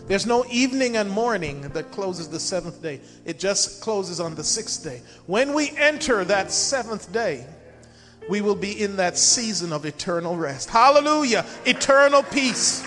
There's 0.08 0.26
no 0.26 0.46
evening 0.50 0.98
and 0.98 1.10
morning 1.10 1.62
that 1.70 1.92
closes 1.92 2.28
the 2.28 2.40
seventh 2.40 2.82
day, 2.82 3.00
it 3.26 3.40
just 3.40 3.82
closes 3.82 4.20
on 4.20 4.36
the 4.36 4.44
sixth 4.44 4.84
day. 4.84 5.02
When 5.28 5.54
we 5.54 5.72
enter 5.78 6.26
that 6.26 6.52
seventh 6.52 7.12
day, 7.14 7.46
we 8.30 8.42
will 8.42 8.56
be 8.56 8.82
in 8.82 8.98
that 8.98 9.18
season 9.18 9.74
of 9.74 9.86
eternal 9.86 10.36
rest. 10.36 10.70
Hallelujah! 10.70 11.46
Eternal 11.66 12.24
peace. 12.24 12.86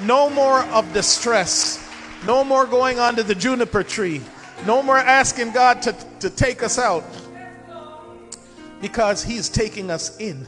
No 0.00 0.30
more 0.30 0.60
of 0.66 0.92
distress. 0.92 1.88
No 2.26 2.42
more 2.42 2.66
going 2.66 2.98
under 2.98 3.22
the 3.22 3.34
juniper 3.34 3.82
tree. 3.82 4.20
No 4.66 4.82
more 4.82 4.98
asking 4.98 5.52
God 5.52 5.82
to, 5.82 5.96
to 6.20 6.30
take 6.30 6.62
us 6.62 6.78
out 6.78 7.04
because 8.80 9.22
He's 9.22 9.48
taking 9.48 9.90
us 9.90 10.18
in. 10.18 10.46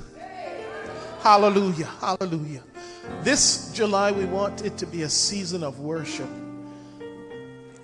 Hallelujah. 1.21 1.87
Hallelujah. 1.87 2.63
This 3.23 3.73
July, 3.73 4.13
we 4.13 4.25
want 4.25 4.65
it 4.65 4.77
to 4.79 4.87
be 4.87 5.03
a 5.03 5.09
season 5.09 5.63
of 5.63 5.81
worship. 5.81 6.29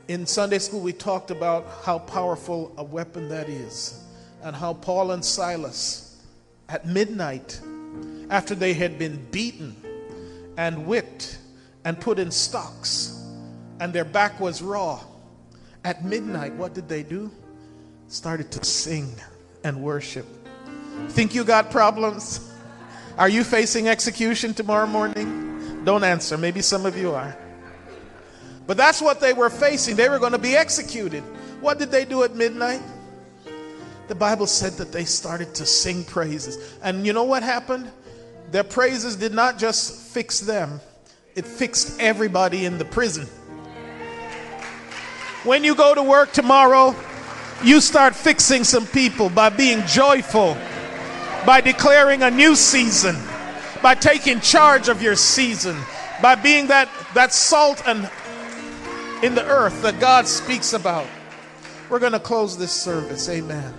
In 0.09 0.27
Sunday 0.27 0.59
school, 0.59 0.81
we 0.81 0.93
talked 0.93 1.31
about 1.31 1.67
how 1.85 2.01
powerful 2.01 2.73
a 2.77 2.85
weapon 2.85 3.29
that 3.29 3.49
is, 3.49 4.03
and 4.43 4.57
how 4.57 4.75
Paul 4.75 5.13
and 5.13 5.25
Silas, 5.25 6.21
at 6.69 6.87
midnight, 6.87 7.61
after 8.29 8.55
they 8.55 8.75
had 8.75 8.99
been 8.99 9.25
beaten 9.31 9.77
and 10.57 10.87
whipped 10.87 11.39
and 11.85 12.01
put 12.01 12.19
in 12.19 12.31
stocks, 12.31 13.25
and 13.81 13.93
their 13.93 14.05
back 14.05 14.39
was 14.41 14.63
raw. 14.63 15.01
At 15.85 16.05
midnight, 16.05 16.55
what 16.55 16.75
did 16.75 16.89
they 16.89 17.03
do? 17.03 17.31
started 18.11 18.51
to 18.51 18.65
sing 18.65 19.15
and 19.63 19.81
worship. 19.83 20.27
Think 21.11 21.35
you 21.35 21.45
got 21.45 21.71
problems? 21.71 22.53
Are 23.17 23.29
you 23.29 23.45
facing 23.45 23.89
execution 23.89 24.53
tomorrow 24.53 24.87
morning? 24.87 25.85
Don't 25.85 26.03
answer. 26.03 26.37
Maybe 26.37 26.61
some 26.61 26.87
of 26.87 26.99
you 26.99 27.13
are. 27.13 27.37
But 28.67 28.77
that's 28.77 29.01
what 29.01 29.21
they 29.21 29.33
were 29.33 29.51
facing. 29.51 29.97
They 29.97 30.09
were 30.09 30.19
going 30.19 30.33
to 30.33 30.39
be 30.39 30.57
executed. 30.57 31.23
What 31.61 31.79
did 31.79 31.91
they 31.91 32.05
do 32.05 32.25
at 32.25 32.35
midnight? 32.35 32.83
The 34.09 34.15
Bible 34.15 34.47
said 34.47 34.73
that 34.73 34.91
they 34.91 35.05
started 35.05 35.55
to 35.55 35.67
sing 35.67 36.05
praises. 36.05 36.79
And 36.83 37.07
you 37.07 37.13
know 37.13 37.25
what 37.25 37.43
happened? 37.43 37.91
Their 38.51 38.65
praises 38.65 39.15
did 39.15 39.33
not 39.33 39.59
just 39.59 40.13
fix 40.13 40.41
them, 40.41 40.81
it 41.41 41.47
fixed 41.47 41.99
everybody 41.99 42.67
in 42.67 42.77
the 42.77 42.85
prison. 42.85 43.27
When 45.43 45.65
you 45.65 45.75
go 45.75 45.95
to 45.95 46.03
work 46.03 46.33
tomorrow, 46.33 46.95
you 47.65 47.81
start 47.81 48.15
fixing 48.15 48.63
some 48.63 48.87
people 48.87 49.31
by 49.31 49.49
being 49.49 49.87
joyful, 49.87 50.55
by 51.47 51.63
declaring 51.63 52.23
a 52.23 52.31
new 52.31 52.55
season, 52.55 53.17
by 53.83 53.95
taking 53.95 54.41
charge 54.41 54.89
of 54.89 55.01
your 55.01 55.17
season, 55.17 55.79
by 56.21 56.35
being 56.35 56.67
that, 56.67 56.91
that 57.15 57.33
salt 57.33 57.83
and 57.87 58.11
in 59.25 59.35
the 59.35 59.47
earth 59.47 59.81
that 59.81 59.99
God 59.99 60.27
speaks 60.27 60.75
about. 60.75 61.07
We're 61.89 62.01
going 62.01 62.13
to 62.13 62.21
close 62.21 62.59
this 62.59 62.73
service. 62.73 63.31
Amen. 63.31 63.73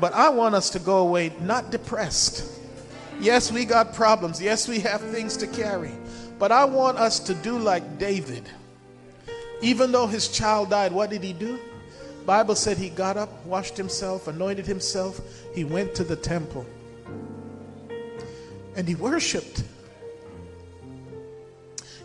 But 0.00 0.12
I 0.12 0.28
want 0.28 0.54
us 0.54 0.70
to 0.70 0.78
go 0.78 0.98
away 0.98 1.32
not 1.40 1.72
depressed. 1.72 2.55
Yes, 3.20 3.50
we 3.50 3.64
got 3.64 3.94
problems. 3.94 4.40
Yes, 4.40 4.68
we 4.68 4.78
have 4.80 5.00
things 5.00 5.36
to 5.38 5.46
carry. 5.46 5.92
But 6.38 6.52
I 6.52 6.64
want 6.64 6.98
us 6.98 7.18
to 7.20 7.34
do 7.34 7.58
like 7.58 7.98
David. 7.98 8.48
Even 9.62 9.90
though 9.90 10.06
his 10.06 10.28
child 10.28 10.70
died, 10.70 10.92
what 10.92 11.10
did 11.10 11.22
he 11.22 11.32
do? 11.32 11.58
Bible 12.26 12.54
said 12.56 12.76
he 12.76 12.90
got 12.90 13.16
up, 13.16 13.44
washed 13.46 13.76
himself, 13.76 14.28
anointed 14.28 14.66
himself. 14.66 15.20
He 15.54 15.64
went 15.64 15.94
to 15.94 16.04
the 16.04 16.16
temple. 16.16 16.66
And 18.74 18.86
he 18.86 18.94
worshiped. 18.94 19.64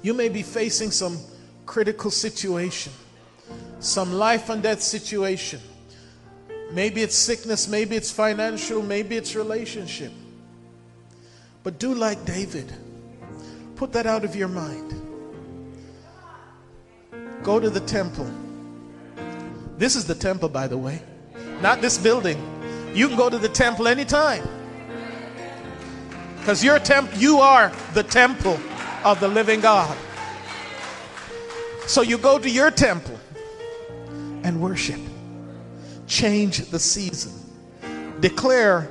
You 0.02 0.14
may 0.14 0.30
be 0.30 0.44
facing 0.44 0.92
some 0.92 1.18
critical 1.66 2.12
situation, 2.12 2.94
some 3.80 4.14
life 4.14 4.50
and 4.50 4.64
death 4.64 4.82
situation. 4.82 5.60
Maybe 6.72 7.02
it's 7.02 7.16
sickness, 7.16 7.68
maybe 7.68 7.96
it's 7.96 8.12
financial, 8.12 8.82
maybe 8.82 9.18
it's 9.18 9.36
relationship. 9.36 10.12
But 11.64 11.80
do 11.80 11.94
like 11.94 12.26
David. 12.26 12.72
Put 13.76 13.94
that 13.94 14.06
out 14.06 14.24
of 14.24 14.36
your 14.36 14.48
mind. 14.48 14.94
Go 17.44 17.60
to 17.60 17.70
the 17.70 17.80
temple. 17.80 18.30
This 19.78 19.96
is 19.96 20.06
the 20.06 20.16
temple, 20.16 20.50
by 20.50 20.68
the 20.68 20.78
way, 20.78 21.02
not 21.62 21.82
this 21.82 21.98
building. 21.98 22.38
You 22.94 23.08
can 23.08 23.18
go 23.18 23.30
to 23.30 23.38
the 23.38 23.50
temple 23.50 23.88
anytime. 23.88 24.48
Because 26.38 26.64
your 26.64 26.80
temp- 26.80 27.20
you 27.20 27.40
are 27.40 27.72
the 27.94 28.04
temple 28.04 28.60
of 29.04 29.20
the 29.20 29.28
living 29.28 29.60
God. 29.60 29.98
So 31.88 32.02
you 32.02 32.18
go 32.18 32.38
to 32.38 32.50
your 32.50 32.72
temple 32.72 33.20
and 34.44 34.62
worship. 34.62 35.00
Change 36.08 36.60
the 36.70 36.80
season. 36.80 37.32
Declare 38.20 38.90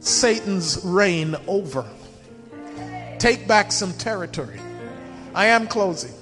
Satan's 0.00 0.84
reign 0.84 1.36
over. 1.46 1.86
Take 3.18 3.48
back 3.48 3.72
some 3.72 3.92
territory. 3.94 4.60
I 5.34 5.46
am 5.46 5.66
closing. 5.66 6.12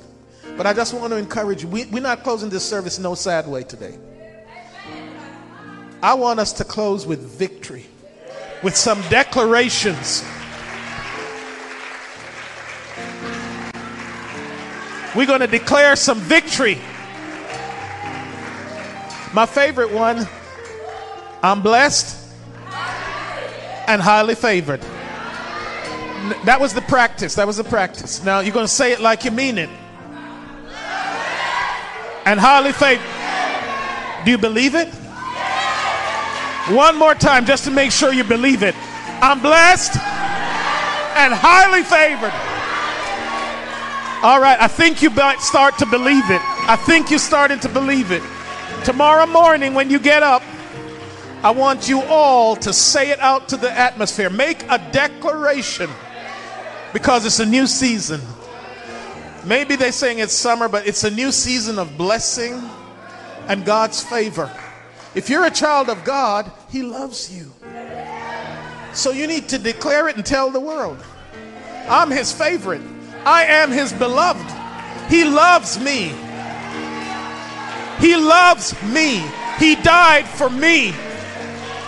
But 0.57 0.67
I 0.67 0.73
just 0.73 0.95
want 0.95 1.13
to 1.13 1.17
encourage 1.17 1.63
you. 1.63 1.69
We, 1.69 1.85
we're 1.87 2.01
not 2.01 2.23
closing 2.23 2.49
this 2.49 2.65
service 2.65 2.99
no 2.99 3.15
sad 3.15 3.47
way 3.47 3.63
today. 3.63 3.99
I 6.03 6.15
want 6.15 6.41
us 6.41 6.53
to 6.55 6.65
close 6.65 7.07
with 7.07 7.21
victory, 7.21 7.87
with 8.63 8.77
some 8.77 9.01
declarations. 9.09 10.25
We're 15.15 15.27
going 15.27 15.41
to 15.41 15.47
declare 15.47 15.97
some 15.97 16.19
victory. 16.21 16.79
My 19.35 19.47
favorite 19.47 19.91
one 19.91 20.27
I'm 21.43 21.63
blessed 21.63 22.17
and 23.87 24.03
highly 24.03 24.35
favored. 24.35 24.81
That 26.45 26.59
was 26.61 26.75
the 26.75 26.83
practice. 26.83 27.35
That 27.35 27.47
was 27.47 27.57
the 27.57 27.65
practice. 27.65 28.23
Now 28.25 28.41
you're 28.41 28.55
going 28.55 28.67
to 28.67 28.73
say 28.73 28.93
it 28.93 29.01
like 29.01 29.25
you 29.25 29.31
mean 29.31 29.59
it 29.59 29.71
and 32.27 32.41
highly 32.41 32.73
favored. 32.73 33.07
Do 34.25 34.31
you 34.33 34.39
believe 34.39 34.75
it? 34.75 34.89
One 36.75 36.99
more 36.99 37.15
time, 37.15 37.47
just 37.47 37.65
to 37.65 37.71
make 37.71 37.93
sure 37.93 38.13
you 38.13 38.25
believe 38.25 38.65
it. 38.65 38.75
I'm 39.23 39.41
blessed 39.41 39.97
and 39.97 41.33
highly 41.33 41.85
favored. 41.85 42.35
All 44.25 44.41
right, 44.41 44.61
I 44.61 44.67
think 44.67 45.03
you 45.03 45.11
might 45.11 45.41
start 45.41 45.79
to 45.79 45.87
believe 45.87 46.29
it. 46.31 46.43
I 46.69 46.75
think 46.75 47.11
you're 47.11 47.21
starting 47.21 47.61
to 47.61 47.69
believe 47.69 48.11
it. 48.11 48.23
Tomorrow 48.85 49.27
morning, 49.27 49.75
when 49.75 49.89
you 49.89 50.01
get 50.01 50.25
up, 50.25 50.43
I 51.45 51.51
want 51.51 51.89
you 51.89 52.03
all 52.03 52.57
to 52.57 52.73
say 52.73 53.11
it 53.13 53.21
out 53.21 53.49
to 53.51 53.57
the 53.57 53.71
atmosphere. 53.71 54.29
Make 54.29 54.65
a 54.65 54.79
declaration 54.91 55.89
because 56.97 57.27
it's 57.27 57.41
a 57.41 57.45
new 57.45 57.67
season. 57.67 58.23
Maybe 59.45 59.77
they're 59.77 59.93
saying 59.93 60.19
it's 60.19 60.33
summer, 60.33 60.67
but 60.67 60.87
it's 60.87 61.05
a 61.05 61.11
new 61.11 61.31
season 61.31 61.79
of 61.79 61.99
blessing 61.99 62.59
and 63.49 63.67
God's 63.67 64.03
favor. 64.03 64.51
If 65.15 65.29
you're 65.29 65.45
a 65.45 65.51
child 65.51 65.91
of 65.91 66.05
God, 66.05 66.51
He 66.71 66.83
loves 66.83 67.31
you. 67.31 67.53
So 68.95 69.11
you 69.11 69.27
need 69.27 69.47
to 69.51 69.59
declare 69.59 70.09
it 70.09 70.17
and 70.17 70.25
tell 70.25 70.51
the 70.51 70.59
world 70.59 70.97
I'm 71.87 72.11
His 72.11 72.33
favorite, 72.33 72.81
I 73.27 73.45
am 73.45 73.71
His 73.71 73.93
beloved. 73.93 74.51
He 75.11 75.25
loves 75.25 75.79
me. 75.79 76.15
He 78.01 78.17
loves 78.17 78.73
me. 78.85 79.23
He 79.59 79.75
died 79.83 80.27
for 80.27 80.49
me. 80.49 80.95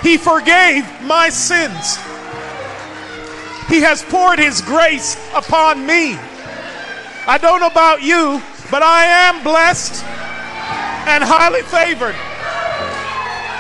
He 0.03 0.19
forgave 0.19 0.85
my 1.01 1.31
sins. 1.31 1.99
He 3.69 3.81
has 3.81 4.03
poured 4.03 4.39
His 4.39 4.61
grace 4.63 5.17
upon 5.35 5.85
me. 5.85 6.15
I 7.27 7.39
don't 7.41 7.61
know 7.61 7.67
about 7.67 8.03
you, 8.03 8.43
but 8.71 8.83
I 8.83 9.05
am 9.05 9.43
blessed 9.43 10.03
and 11.09 11.23
highly 11.23 11.63
favored. 11.63 12.15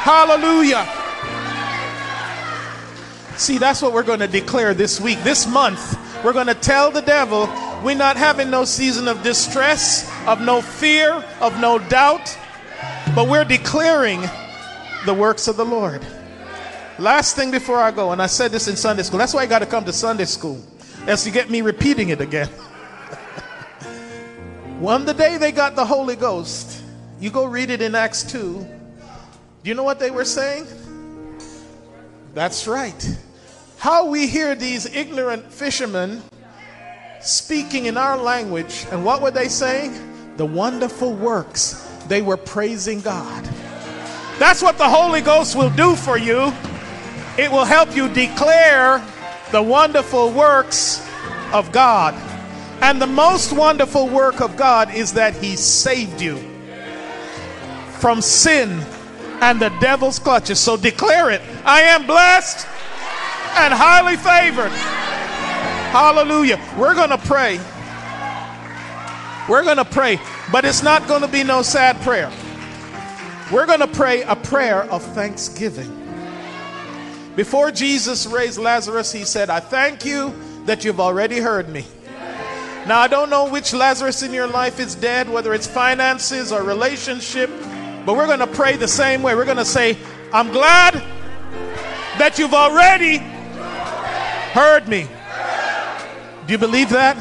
Hallelujah. 0.04 0.86
See, 3.36 3.58
that's 3.58 3.82
what 3.82 3.92
we're 3.92 4.02
going 4.02 4.20
to 4.20 4.26
declare 4.26 4.74
this 4.74 5.00
week. 5.00 5.22
This 5.22 5.46
month, 5.46 5.98
we're 6.24 6.32
going 6.32 6.46
to 6.46 6.54
tell 6.54 6.90
the 6.90 7.02
devil 7.02 7.46
we're 7.84 7.94
not 7.94 8.16
having 8.16 8.50
no 8.50 8.64
season 8.64 9.06
of 9.06 9.22
distress, 9.22 10.10
of 10.26 10.40
no 10.40 10.60
fear, 10.60 11.12
of 11.40 11.60
no 11.60 11.78
doubt, 11.78 12.36
but 13.14 13.28
we're 13.28 13.44
declaring 13.44 14.22
the 15.06 15.14
works 15.14 15.46
of 15.46 15.56
the 15.56 15.64
Lord. 15.64 16.04
Last 16.98 17.36
thing 17.36 17.52
before 17.52 17.78
I 17.78 17.92
go, 17.92 18.10
and 18.10 18.20
I 18.20 18.26
said 18.26 18.50
this 18.50 18.66
in 18.66 18.74
Sunday 18.74 19.04
school. 19.04 19.20
That's 19.20 19.32
why 19.32 19.42
I 19.42 19.46
got 19.46 19.60
to 19.60 19.66
come 19.66 19.84
to 19.84 19.92
Sunday 19.92 20.24
school. 20.24 20.60
That's 21.04 21.22
to 21.24 21.30
get 21.30 21.48
me 21.48 21.60
repeating 21.60 22.08
it 22.08 22.20
again. 22.20 22.48
One 24.80 25.04
the 25.04 25.14
day 25.14 25.38
they 25.38 25.52
got 25.52 25.76
the 25.76 25.84
Holy 25.84 26.16
Ghost, 26.16 26.82
you 27.20 27.30
go 27.30 27.44
read 27.44 27.70
it 27.70 27.80
in 27.80 27.94
Acts 27.94 28.24
2. 28.24 28.66
Do 29.62 29.62
you 29.62 29.74
know 29.74 29.84
what 29.84 30.00
they 30.00 30.10
were 30.10 30.24
saying? 30.24 30.66
That's 32.34 32.66
right. 32.66 33.18
How 33.78 34.06
we 34.06 34.26
hear 34.26 34.56
these 34.56 34.86
ignorant 34.86 35.52
fishermen 35.52 36.20
speaking 37.20 37.86
in 37.86 37.96
our 37.96 38.16
language, 38.16 38.86
and 38.90 39.04
what 39.04 39.22
were 39.22 39.30
they 39.30 39.48
saying? 39.48 40.36
The 40.36 40.46
wonderful 40.46 41.14
works. 41.14 41.74
They 42.08 42.22
were 42.22 42.36
praising 42.36 43.02
God. 43.02 43.44
That's 44.40 44.62
what 44.62 44.78
the 44.78 44.88
Holy 44.88 45.20
Ghost 45.20 45.54
will 45.54 45.70
do 45.70 45.94
for 45.94 46.18
you. 46.18 46.52
It 47.38 47.52
will 47.52 47.64
help 47.64 47.94
you 47.94 48.08
declare 48.08 49.00
the 49.52 49.62
wonderful 49.62 50.32
works 50.32 51.08
of 51.52 51.70
God. 51.70 52.14
And 52.80 53.00
the 53.00 53.06
most 53.06 53.52
wonderful 53.52 54.08
work 54.08 54.40
of 54.40 54.56
God 54.56 54.92
is 54.92 55.12
that 55.14 55.36
He 55.36 55.54
saved 55.54 56.20
you 56.20 56.36
from 58.00 58.20
sin 58.20 58.84
and 59.40 59.60
the 59.60 59.70
devil's 59.80 60.18
clutches. 60.18 60.58
So 60.58 60.76
declare 60.76 61.30
it 61.30 61.40
I 61.64 61.82
am 61.82 62.06
blessed 62.06 62.66
and 63.56 63.72
highly 63.72 64.16
favored. 64.16 64.72
Hallelujah. 65.90 66.60
We're 66.76 66.94
going 66.94 67.10
to 67.10 67.18
pray. 67.18 67.58
We're 69.48 69.64
going 69.64 69.78
to 69.78 69.84
pray, 69.84 70.20
but 70.52 70.64
it's 70.64 70.82
not 70.82 71.08
going 71.08 71.22
to 71.22 71.28
be 71.28 71.42
no 71.42 71.62
sad 71.62 71.96
prayer. 72.02 72.30
We're 73.50 73.64
going 73.64 73.80
to 73.80 73.88
pray 73.88 74.22
a 74.22 74.36
prayer 74.36 74.82
of 74.84 75.02
thanksgiving. 75.14 75.97
Before 77.38 77.70
Jesus 77.70 78.26
raised 78.26 78.58
Lazarus, 78.58 79.12
he 79.12 79.22
said, 79.22 79.48
I 79.48 79.60
thank 79.60 80.04
you 80.04 80.34
that 80.64 80.84
you've 80.84 80.98
already 80.98 81.38
heard 81.38 81.68
me. 81.68 81.84
Now, 82.84 82.98
I 82.98 83.06
don't 83.06 83.30
know 83.30 83.48
which 83.48 83.72
Lazarus 83.72 84.24
in 84.24 84.32
your 84.32 84.48
life 84.48 84.80
is 84.80 84.96
dead, 84.96 85.30
whether 85.30 85.54
it's 85.54 85.68
finances 85.68 86.50
or 86.50 86.64
relationship, 86.64 87.48
But 88.04 88.16
we're 88.16 88.26
going 88.26 88.40
to 88.40 88.48
pray 88.48 88.76
the 88.76 88.88
same 88.88 89.22
way. 89.22 89.36
We're 89.36 89.44
going 89.44 89.58
to 89.58 89.64
say, 89.64 89.96
I'm 90.32 90.50
glad 90.50 90.94
that 92.18 92.40
you've 92.40 92.54
already 92.54 93.18
heard 93.18 94.88
me. 94.88 95.06
Do 96.48 96.52
you 96.52 96.58
believe 96.58 96.90
that? 96.90 97.18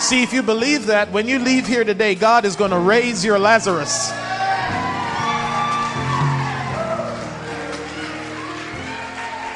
See, 0.00 0.24
if 0.24 0.32
you 0.32 0.42
believe 0.42 0.86
that, 0.86 1.12
when 1.12 1.28
you 1.28 1.38
leave 1.38 1.68
here 1.68 1.84
today, 1.84 2.16
God 2.16 2.44
is 2.44 2.56
going 2.56 2.72
to 2.72 2.78
raise 2.80 3.24
your 3.24 3.38
Lazarus. 3.38 4.10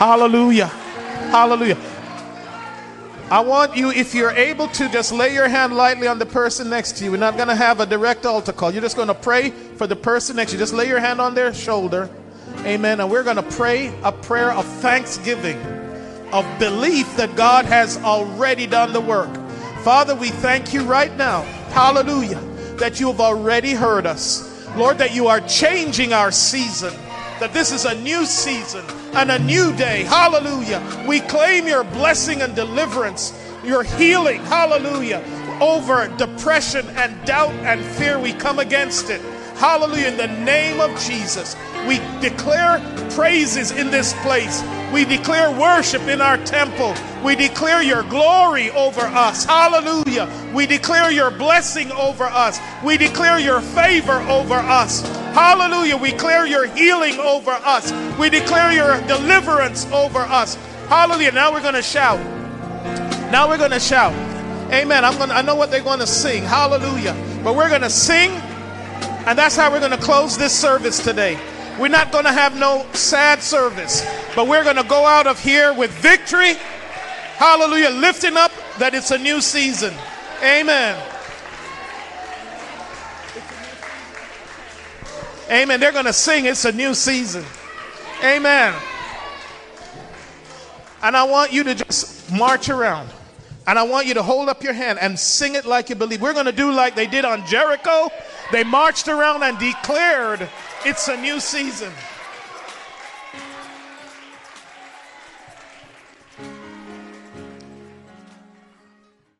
Hallelujah. 0.04 0.66
Hallelujah. 0.66 1.78
I 3.30 3.40
want 3.40 3.74
you, 3.74 3.90
if 3.90 4.14
you're 4.14 4.32
able 4.32 4.68
to, 4.68 4.90
just 4.90 5.12
lay 5.12 5.32
your 5.32 5.48
hand 5.48 5.74
lightly 5.74 6.06
on 6.06 6.18
the 6.18 6.26
person 6.26 6.68
next 6.68 6.98
to 6.98 7.04
you. 7.04 7.12
We're 7.12 7.16
not 7.16 7.38
going 7.38 7.48
to 7.48 7.54
have 7.54 7.80
a 7.80 7.86
direct 7.86 8.26
altar 8.26 8.52
call. 8.52 8.70
You're 8.70 8.82
just 8.82 8.96
going 8.96 9.08
to 9.08 9.14
pray 9.14 9.48
for 9.48 9.86
the 9.86 9.96
person 9.96 10.36
next 10.36 10.50
to 10.50 10.58
you. 10.58 10.62
Just 10.62 10.74
lay 10.74 10.88
your 10.88 11.00
hand 11.00 11.22
on 11.22 11.34
their 11.34 11.54
shoulder. 11.54 12.10
Amen. 12.66 13.00
And 13.00 13.10
we're 13.10 13.22
going 13.22 13.36
to 13.36 13.42
pray 13.56 13.98
a 14.02 14.12
prayer 14.12 14.52
of 14.52 14.66
thanksgiving, 14.66 15.56
of 16.34 16.44
belief 16.58 17.16
that 17.16 17.34
God 17.34 17.64
has 17.64 17.96
already 17.96 18.66
done 18.66 18.92
the 18.92 19.00
work. 19.00 19.34
Father, 19.84 20.14
we 20.14 20.28
thank 20.28 20.74
you 20.74 20.82
right 20.82 21.16
now. 21.16 21.44
Hallelujah. 21.70 22.40
That 22.76 23.00
you 23.00 23.06
have 23.06 23.22
already 23.22 23.72
heard 23.72 24.04
us. 24.04 24.68
Lord, 24.76 24.98
that 24.98 25.14
you 25.14 25.28
are 25.28 25.40
changing 25.40 26.12
our 26.12 26.30
season 26.30 26.92
that 27.40 27.52
this 27.52 27.72
is 27.72 27.84
a 27.84 27.94
new 28.00 28.24
season 28.26 28.84
and 29.14 29.30
a 29.30 29.38
new 29.38 29.74
day. 29.76 30.04
Hallelujah. 30.04 30.82
We 31.06 31.20
claim 31.20 31.66
your 31.66 31.84
blessing 31.84 32.42
and 32.42 32.54
deliverance, 32.54 33.32
your 33.64 33.82
healing. 33.82 34.40
Hallelujah. 34.44 35.22
Over 35.60 36.08
depression 36.16 36.86
and 36.90 37.24
doubt 37.26 37.52
and 37.64 37.80
fear, 37.82 38.18
we 38.18 38.32
come 38.32 38.58
against 38.58 39.10
it. 39.10 39.20
Hallelujah. 39.56 40.08
In 40.08 40.16
the 40.16 40.26
name 40.26 40.80
of 40.80 40.98
Jesus, 41.00 41.56
we 41.86 41.98
declare 42.20 42.80
praises 43.10 43.70
in 43.70 43.90
this 43.90 44.12
place. 44.22 44.62
We 44.92 45.04
declare 45.04 45.50
worship 45.50 46.02
in 46.02 46.20
our 46.20 46.36
temple. 46.38 46.94
We 47.24 47.36
declare 47.36 47.82
your 47.82 48.02
glory 48.04 48.70
over 48.70 49.00
us. 49.00 49.44
Hallelujah. 49.44 50.28
We 50.54 50.66
declare 50.66 51.10
your 51.10 51.30
blessing 51.30 51.90
over 51.92 52.24
us. 52.24 52.60
We 52.84 52.96
declare 52.96 53.38
your 53.38 53.60
favor 53.60 54.20
over 54.28 54.54
us. 54.54 55.02
Hallelujah. 55.34 55.96
We 55.96 56.12
declare 56.12 56.46
your 56.46 56.66
healing 56.66 57.18
over 57.18 57.50
us. 57.50 57.92
We 58.18 58.30
declare 58.30 58.72
your 58.72 59.00
deliverance 59.08 59.86
over 59.92 60.20
us. 60.20 60.54
Hallelujah. 60.88 61.32
Now 61.32 61.52
we're 61.52 61.62
going 61.62 61.74
to 61.74 61.82
shout. 61.82 62.20
Now 63.32 63.48
we're 63.48 63.58
going 63.58 63.72
to 63.72 63.80
shout. 63.80 64.12
Amen. 64.72 65.04
I'm 65.04 65.16
going 65.18 65.30
I 65.30 65.42
know 65.42 65.56
what 65.56 65.70
they're 65.70 65.82
going 65.82 66.00
to 66.00 66.06
sing. 66.06 66.42
Hallelujah. 66.44 67.16
But 67.42 67.56
we're 67.56 67.68
going 67.68 67.82
to 67.82 67.90
sing 67.90 68.30
and 69.26 69.38
that's 69.38 69.56
how 69.56 69.70
we're 69.70 69.80
going 69.80 69.90
to 69.92 69.98
close 69.98 70.36
this 70.36 70.52
service 70.58 71.02
today. 71.02 71.38
We're 71.78 71.88
not 71.88 72.12
going 72.12 72.24
to 72.24 72.32
have 72.32 72.58
no 72.58 72.86
sad 72.92 73.42
service, 73.42 74.06
but 74.36 74.46
we're 74.46 74.64
going 74.64 74.76
to 74.76 74.84
go 74.84 75.06
out 75.06 75.26
of 75.26 75.40
here 75.40 75.74
with 75.74 75.90
victory. 75.90 76.54
Hallelujah. 77.36 77.90
Lifting 77.90 78.36
up 78.36 78.52
that 78.78 78.94
it's 78.94 79.10
a 79.10 79.18
new 79.18 79.40
season. 79.40 79.92
Amen. 80.42 81.02
Amen. 85.50 85.80
They're 85.80 85.92
going 85.92 86.04
to 86.04 86.12
sing 86.12 86.44
it's 86.44 86.64
a 86.64 86.72
new 86.72 86.94
season. 86.94 87.44
Amen. 88.22 88.74
And 91.02 91.16
I 91.16 91.24
want 91.24 91.52
you 91.52 91.64
to 91.64 91.74
just 91.74 92.32
march 92.32 92.68
around. 92.68 93.10
And 93.66 93.78
I 93.78 93.82
want 93.82 94.06
you 94.06 94.14
to 94.14 94.22
hold 94.22 94.48
up 94.48 94.62
your 94.62 94.74
hand 94.74 94.98
and 95.00 95.18
sing 95.18 95.54
it 95.54 95.64
like 95.64 95.88
you 95.88 95.96
believe. 95.96 96.20
We're 96.20 96.34
going 96.34 96.46
to 96.46 96.52
do 96.52 96.70
like 96.70 96.94
they 96.94 97.06
did 97.06 97.24
on 97.24 97.46
Jericho. 97.46 98.10
They 98.54 98.62
marched 98.62 99.08
around 99.08 99.42
and 99.42 99.58
declared 99.58 100.48
it's 100.84 101.08
a 101.08 101.16
new 101.16 101.40
season. 101.40 101.92